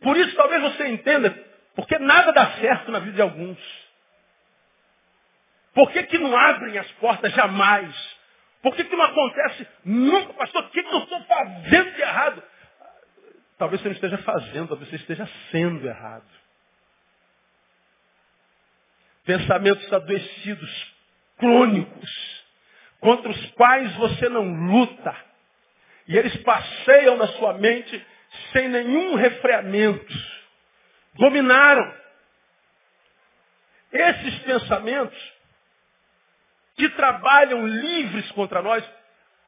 [0.00, 1.30] Por isso talvez você entenda,
[1.74, 3.58] porque nada dá certo na vida de alguns.
[5.74, 7.94] Por que, que não abrem as portas jamais?
[8.62, 10.34] Por que, que não acontece nunca?
[10.34, 12.42] Pastor, o que, que eu estou fazendo de errado?
[13.56, 16.39] Talvez você não esteja fazendo, talvez você esteja sendo errado.
[19.30, 20.92] Pensamentos adoecidos,
[21.38, 22.44] crônicos,
[22.98, 25.16] contra os quais você não luta.
[26.08, 28.06] E eles passeiam na sua mente
[28.52, 30.12] sem nenhum refreamento.
[31.14, 31.94] Dominaram.
[33.92, 35.32] Esses pensamentos
[36.76, 38.84] que trabalham livres contra nós,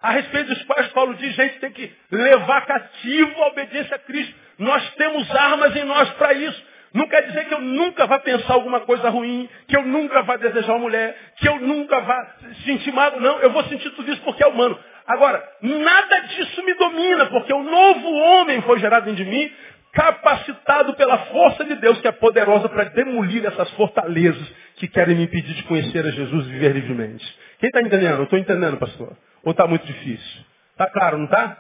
[0.01, 4.33] a respeito dos quais Paulo diz, gente tem que levar cativo a obediência a Cristo.
[4.59, 6.72] Nós temos armas em nós para isso.
[6.95, 10.37] Não quer dizer que eu nunca vá pensar alguma coisa ruim, que eu nunca vá
[10.37, 12.27] desejar uma mulher, que eu nunca vá
[12.65, 13.19] sentir mal.
[13.19, 14.79] Não, eu vou sentir tudo isso porque é humano.
[15.07, 19.53] Agora, nada disso me domina, porque o novo homem foi gerado em mim,
[19.93, 25.25] capacitado pela força de Deus, que é poderosa para demolir essas fortalezas que querem me
[25.25, 27.25] impedir de conhecer a Jesus e viver livremente.
[27.59, 28.19] Quem está entendendo?
[28.19, 29.17] Eu estou entendendo, pastor.
[29.45, 30.43] Ou está muito difícil?
[30.73, 31.59] Está claro, não está?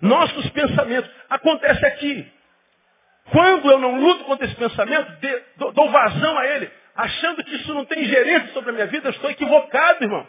[0.00, 1.10] Nossos pensamentos.
[1.28, 2.35] Acontece aqui.
[3.30, 5.12] Quando eu não luto contra esse pensamento,
[5.56, 9.12] dou vazão a ele, achando que isso não tem gerência sobre a minha vida, eu
[9.12, 10.26] estou equivocado, irmão.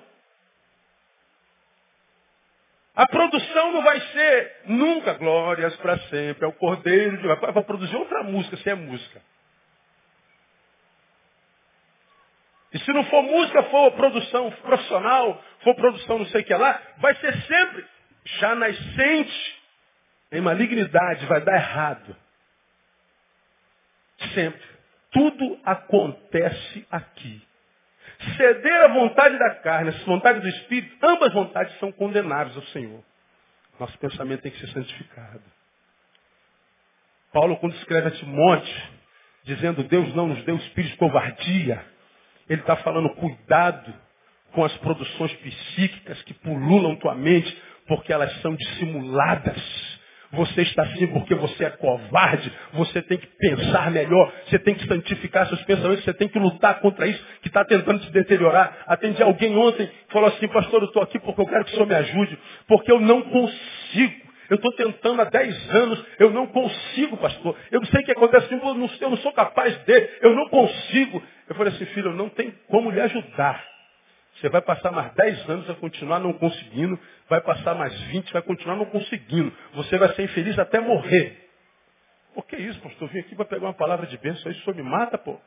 [2.96, 7.96] A produção não vai ser nunca glórias para sempre, é o cordeiro de vai produzir
[7.96, 9.22] outra música, se é música.
[12.74, 16.82] E se não for música, for produção profissional, for produção não sei o que lá,
[16.98, 17.86] vai ser sempre
[18.40, 19.62] já nascente
[20.32, 22.16] em malignidade, vai dar errado.
[24.34, 24.62] Sempre.
[25.12, 27.42] Tudo acontece aqui.
[28.36, 33.04] Ceder à vontade da carne, à vontade do Espírito, ambas vontades são condenáveis ao Senhor.
[33.80, 35.42] Nosso pensamento tem que ser santificado.
[37.32, 38.84] Paulo, quando escreve a Timóteo,
[39.44, 41.86] dizendo Deus não nos deu espírito de covardia,
[42.50, 43.94] ele está falando cuidado
[44.52, 47.56] com as produções psíquicas que pululam tua mente,
[47.88, 50.00] porque elas são dissimuladas.
[50.38, 52.54] Você está assim porque você é covarde.
[52.74, 54.32] Você tem que pensar melhor.
[54.46, 56.04] Você tem que santificar seus pensamentos.
[56.04, 58.86] Você tem que lutar contra isso que está tentando te deteriorar.
[58.86, 61.74] Atendi alguém ontem que falou assim, pastor, eu estou aqui porque eu quero que o
[61.74, 62.38] senhor me ajude.
[62.68, 64.28] Porque eu não consigo.
[64.48, 67.56] Eu estou tentando há 10 anos, eu não consigo, pastor.
[67.72, 70.48] Eu não sei o que acontece, eu não, eu não sou capaz de, eu não
[70.50, 71.22] consigo.
[71.50, 73.77] Eu falei assim, filho, não tem como lhe ajudar.
[74.40, 78.42] Você vai passar mais 10 anos a continuar não conseguindo, vai passar mais 20, vai
[78.44, 79.52] continuar não conseguindo.
[79.74, 81.50] Você vai ser infeliz até morrer.
[82.36, 83.08] Por que isso, pastor?
[83.08, 85.32] Eu vim aqui para pegar uma palavra de bênção, isso me mata, pô.
[85.32, 85.40] Eu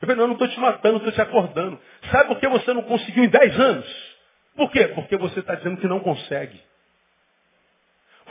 [0.00, 1.80] falei, não, eu não estou te matando, estou te acordando.
[2.10, 4.16] Sabe por que você não conseguiu em 10 anos?
[4.56, 4.88] Por quê?
[4.88, 6.60] Porque você está dizendo que não consegue.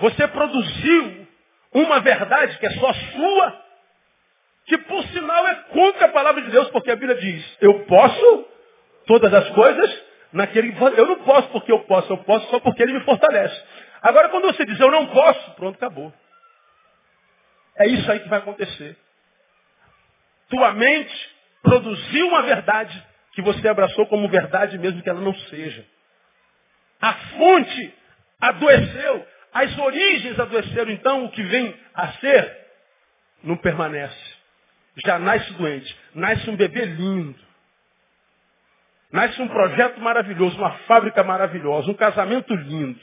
[0.01, 1.28] Você produziu
[1.74, 3.62] uma verdade que é só sua,
[4.66, 8.55] que por sinal é contra a palavra de Deus, porque a Bíblia diz, eu posso
[9.06, 10.03] todas as coisas
[10.34, 13.64] naquele que eu não posso porque eu posso, eu posso só porque ele me fortalece.
[14.01, 16.14] Agora quando você diz eu não posso, pronto, acabou.
[17.78, 18.97] É isso aí que vai acontecer.
[20.49, 25.86] Tua mente produziu uma verdade que você abraçou como verdade mesmo que ela não seja.
[27.01, 27.93] A fonte
[28.39, 32.66] adoeceu, as origens adoeceram, então o que vem a ser
[33.43, 34.36] não permanece.
[35.06, 37.45] Já nasce doente, nasce um bebê lindo.
[39.16, 42.99] Nasce um projeto maravilhoso, uma fábrica maravilhosa, um casamento lindo.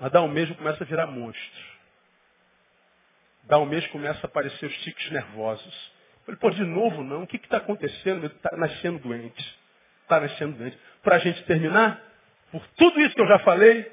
[0.00, 1.62] Mas dá um mês e começa a virar monstro.
[3.42, 5.92] Dá um mês começa a aparecer os tiques nervosos.
[6.20, 8.28] Eu falei, pô, de novo não, o que está acontecendo?
[8.28, 9.58] Está nascendo doente.
[10.04, 10.78] Está nascendo doente.
[11.02, 12.00] Para a gente terminar,
[12.50, 13.92] por tudo isso que eu já falei,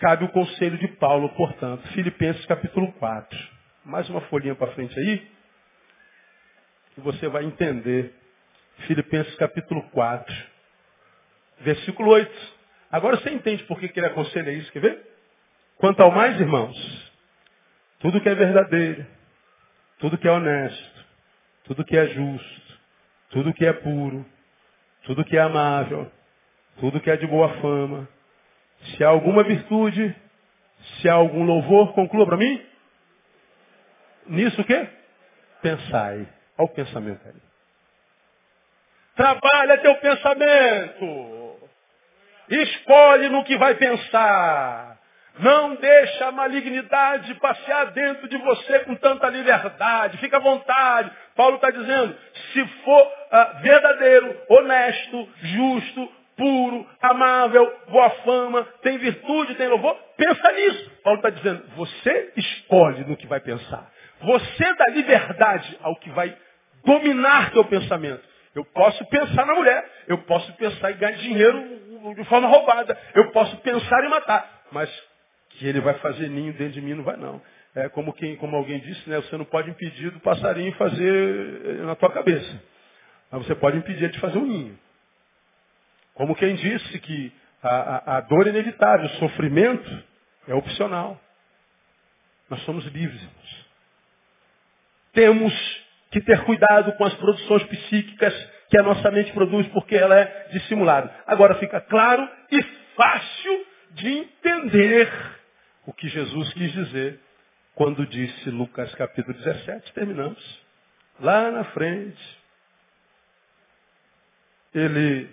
[0.00, 3.38] cabe o conselho de Paulo, portanto, Filipenses capítulo 4.
[3.84, 5.24] Mais uma folhinha para frente aí,
[6.96, 8.21] que você vai entender.
[8.86, 10.34] Filipenses capítulo 4,
[11.60, 12.30] versículo 8.
[12.90, 15.06] Agora você entende por que, ele aconselha isso, quer ver?
[15.76, 17.12] Quanto ao mais, irmãos,
[18.00, 19.06] tudo que é verdadeiro,
[19.98, 21.06] tudo que é honesto,
[21.64, 22.78] tudo que é justo,
[23.30, 24.26] tudo que é puro,
[25.04, 26.10] tudo que é amável,
[26.78, 28.08] tudo que é de boa fama,
[28.82, 30.14] se há alguma virtude,
[31.00, 32.64] se há algum louvor, conclua para mim.
[34.26, 34.88] Nisso o quê?
[35.62, 36.28] Pensai.
[36.58, 37.51] Olha o pensamento aí.
[39.14, 41.60] Trabalha teu pensamento.
[42.48, 44.98] Escolhe no que vai pensar.
[45.38, 50.18] Não deixa a malignidade passear dentro de você com tanta liberdade.
[50.18, 51.10] Fica à vontade.
[51.34, 52.14] Paulo está dizendo,
[52.52, 60.52] se for uh, verdadeiro, honesto, justo, puro, amável, boa fama, tem virtude, tem louvor, pensa
[60.52, 60.90] nisso.
[61.02, 63.90] Paulo está dizendo, você escolhe no que vai pensar.
[64.20, 66.36] Você dá liberdade ao que vai
[66.84, 68.31] dominar teu pensamento.
[68.54, 73.30] Eu posso pensar na mulher, eu posso pensar em ganhar dinheiro de forma roubada, eu
[73.30, 74.90] posso pensar em matar, mas
[75.50, 77.40] que ele vai fazer ninho dentro de mim não vai não.
[77.74, 79.16] É como, quem, como alguém disse, né?
[79.16, 82.62] Você não pode impedir do passarinho fazer na tua cabeça.
[83.30, 84.78] Mas você pode impedir de fazer um ninho.
[86.14, 87.32] Como quem disse que
[87.62, 90.04] a, a, a dor é inevitável, o sofrimento
[90.46, 91.18] é opcional.
[92.50, 93.26] Nós somos livres.
[95.14, 95.52] Temos
[96.12, 98.34] que ter cuidado com as produções psíquicas
[98.68, 101.12] que a nossa mente produz, porque ela é dissimulada.
[101.26, 102.62] Agora fica claro e
[102.94, 105.10] fácil de entender
[105.86, 107.18] o que Jesus quis dizer
[107.74, 110.62] quando disse Lucas capítulo 17, terminamos.
[111.18, 112.38] Lá na frente,
[114.74, 115.28] ele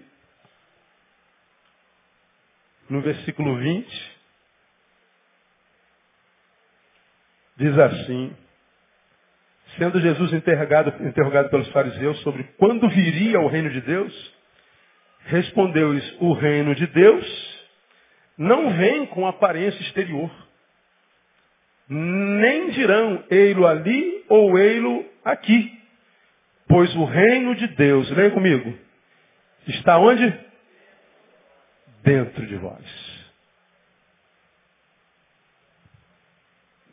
[2.90, 4.20] no versículo 20,
[7.58, 8.36] diz assim,
[9.80, 14.34] sendo Jesus interrogado, interrogado pelos fariseus sobre quando viria o reino de Deus,
[15.26, 17.60] respondeu-lhes, o reino de Deus
[18.38, 20.30] não vem com aparência exterior.
[21.90, 25.76] Nem dirão, ei-lo ali ou ei-lo aqui.
[26.68, 28.78] Pois o reino de Deus, leia comigo,
[29.66, 30.48] está onde?
[32.04, 33.20] dentro de vós.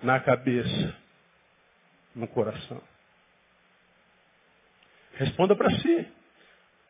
[0.02, 0.94] Na cabeça,
[2.16, 2.82] no coração.
[5.14, 6.12] Responda para si.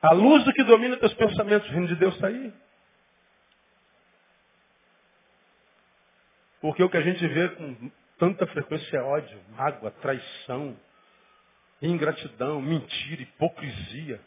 [0.00, 2.52] A luz do que domina teus pensamentos, o reino de Deus está aí.
[6.60, 10.76] Porque o que a gente vê com tanta frequência é ódio, mágoa, traição,
[11.82, 14.20] ingratidão, mentira, hipocrisia.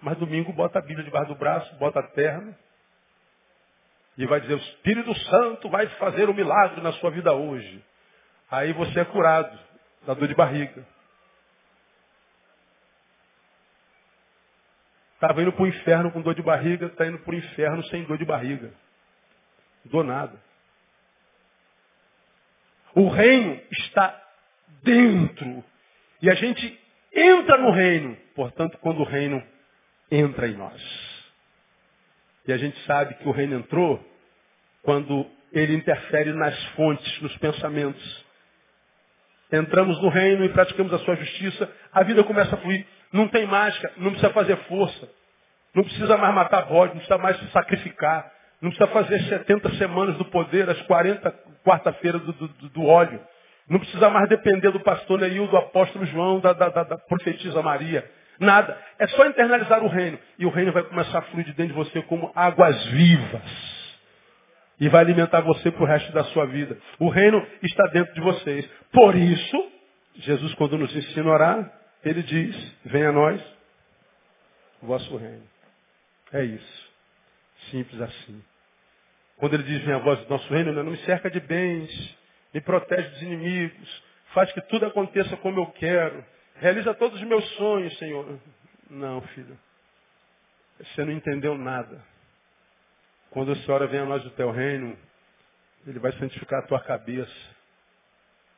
[0.00, 2.58] Mas domingo bota a Bíblia debaixo do braço, bota a terra,
[4.18, 7.82] e vai dizer, o Espírito Santo vai fazer um milagre na sua vida hoje.
[8.50, 9.71] Aí você é curado
[10.06, 10.86] da dor de barriga.
[15.14, 18.02] Estava indo para o inferno com dor de barriga, está indo para o inferno sem
[18.04, 18.72] dor de barriga.
[19.84, 20.40] Dor nada.
[22.94, 24.20] O reino está
[24.82, 25.64] dentro.
[26.20, 26.80] E a gente
[27.12, 28.16] entra no reino.
[28.34, 29.42] Portanto, quando o reino
[30.10, 30.82] entra em nós.
[32.46, 34.04] E a gente sabe que o reino entrou
[34.82, 38.21] quando ele interfere nas fontes, nos pensamentos.
[39.52, 42.86] Entramos no reino e praticamos a sua justiça, a vida começa a fluir.
[43.12, 45.08] Não tem mágica, não precisa fazer força.
[45.74, 48.30] Não precisa mais matar bode, não precisa mais se sacrificar.
[48.62, 51.30] Não precisa fazer 70 semanas do poder, as 40
[51.64, 53.20] quarta-feira do, do, do, óleo.
[53.68, 57.60] Não precisa mais depender do pastor Neil, do apóstolo João, da, da, da, da profetisa
[57.62, 58.08] Maria.
[58.38, 58.76] Nada.
[58.98, 60.18] É só internalizar o reino.
[60.38, 63.81] E o reino vai começar a fluir de dentro de você como águas vivas.
[64.82, 66.76] E vai alimentar você para o resto da sua vida.
[66.98, 68.68] O reino está dentro de vocês.
[68.92, 69.72] Por isso,
[70.16, 73.40] Jesus, quando nos ensina a orar, ele diz, venha a nós
[74.82, 75.44] o vosso reino.
[76.32, 76.90] É isso.
[77.70, 78.42] Simples assim.
[79.36, 82.18] Quando ele diz, venha a voz do nosso reino, não me cerca de bens,
[82.52, 84.02] me protege dos inimigos,
[84.34, 86.24] faz que tudo aconteça como eu quero,
[86.56, 88.38] Realiza todos os meus sonhos, Senhor.
[88.88, 89.58] Não, filho.
[90.78, 92.04] Você não entendeu nada.
[93.32, 94.96] Quando a senhora vem a nós do teu reino,
[95.86, 97.32] ele vai santificar a tua cabeça.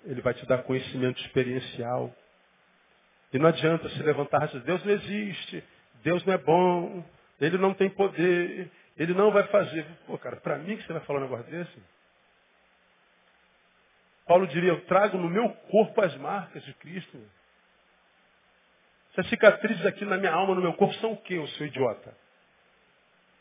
[0.05, 2.13] Ele vai te dar conhecimento experiencial.
[3.33, 5.65] E não adianta se levantar e dizer, Deus não existe,
[6.03, 7.05] Deus não é bom,
[7.41, 9.87] Ele não tem poder, Ele não vai fazer.
[10.07, 11.83] Pô, cara, para mim que você vai falar um negócio desse?
[14.27, 17.21] Paulo diria, eu trago no meu corpo as marcas de Cristo.
[19.13, 22.24] Essas cicatrizes aqui na minha alma, no meu corpo, são o quê, o seu idiota?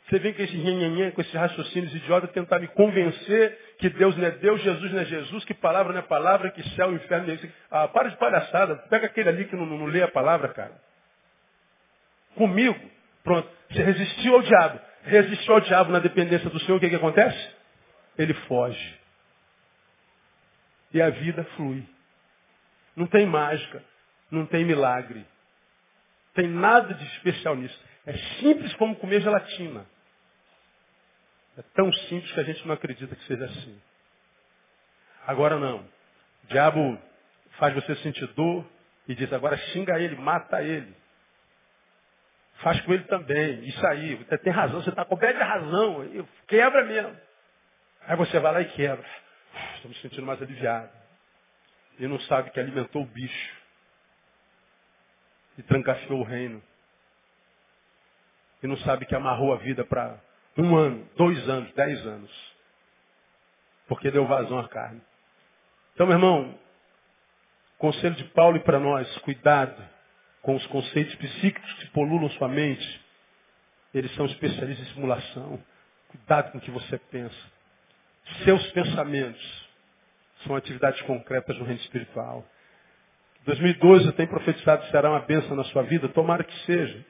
[0.10, 4.26] Você vem com esse nhenhenhen, com esses raciocínios idiotas, tentar me convencer que Deus não
[4.26, 7.32] é Deus, Jesus não é Jesus, que palavra não é palavra, que céu e inferno
[7.32, 7.48] é isso.
[7.72, 8.76] Ah, para de palhaçada.
[8.90, 10.74] Pega aquele ali que não, não, não lê a palavra, cara.
[12.36, 12.80] Comigo,
[13.24, 13.50] pronto.
[13.72, 14.80] Você resistiu ao diabo.
[15.04, 17.56] Resistiu ao diabo na dependência do Senhor, o que, que acontece?
[18.18, 19.00] Ele foge.
[20.94, 21.84] E a vida flui.
[22.96, 23.82] Não tem mágica,
[24.30, 25.26] não tem milagre.
[26.34, 27.80] Tem nada de especial nisso.
[28.06, 29.86] É simples como comer gelatina.
[31.58, 33.82] É tão simples que a gente não acredita que seja assim.
[35.28, 35.80] Agora não.
[36.44, 37.00] O diabo
[37.58, 38.66] faz você sentir dor
[39.08, 40.94] e diz, agora xinga ele, mata ele.
[42.56, 43.64] Faz com ele também.
[43.66, 46.28] Isso aí, você tem razão, você está coberto de razão.
[46.48, 47.16] Quebra mesmo.
[48.08, 49.08] Aí você vai lá e quebra.
[49.76, 50.90] Estou me sentindo mais aliviado.
[52.00, 53.56] E não sabe que alimentou o bicho.
[55.58, 56.62] E trancafiou o reino.
[58.62, 60.20] E não sabe que amarrou a vida para
[60.58, 62.54] um ano, dois anos, dez anos.
[63.88, 65.02] Porque deu vazão à carne.
[65.94, 66.58] Então, meu irmão,
[67.78, 69.82] conselho de Paulo e para nós, cuidado
[70.42, 73.02] com os conceitos psíquicos que polulam sua mente.
[73.94, 75.64] Eles são especialistas em simulação.
[76.10, 77.36] Cuidado com o que você pensa.
[78.44, 79.70] Seus pensamentos
[80.46, 82.46] são atividades concretas no reino espiritual.
[83.46, 87.06] 2012 eu tenho profetizado será uma bênção na sua vida, tomara que seja.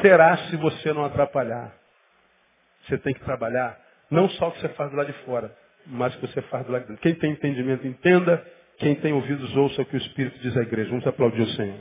[0.00, 1.74] Será se você não atrapalhar.
[2.86, 3.78] Você tem que trabalhar
[4.10, 5.54] não só o que você faz do lado de fora,
[5.86, 7.02] mas o que você faz do lado de dentro.
[7.02, 8.44] Quem tem entendimento, entenda.
[8.78, 10.90] Quem tem ouvidos, ouça o que o Espírito diz à igreja.
[10.90, 11.78] Vamos aplaudir o Senhor.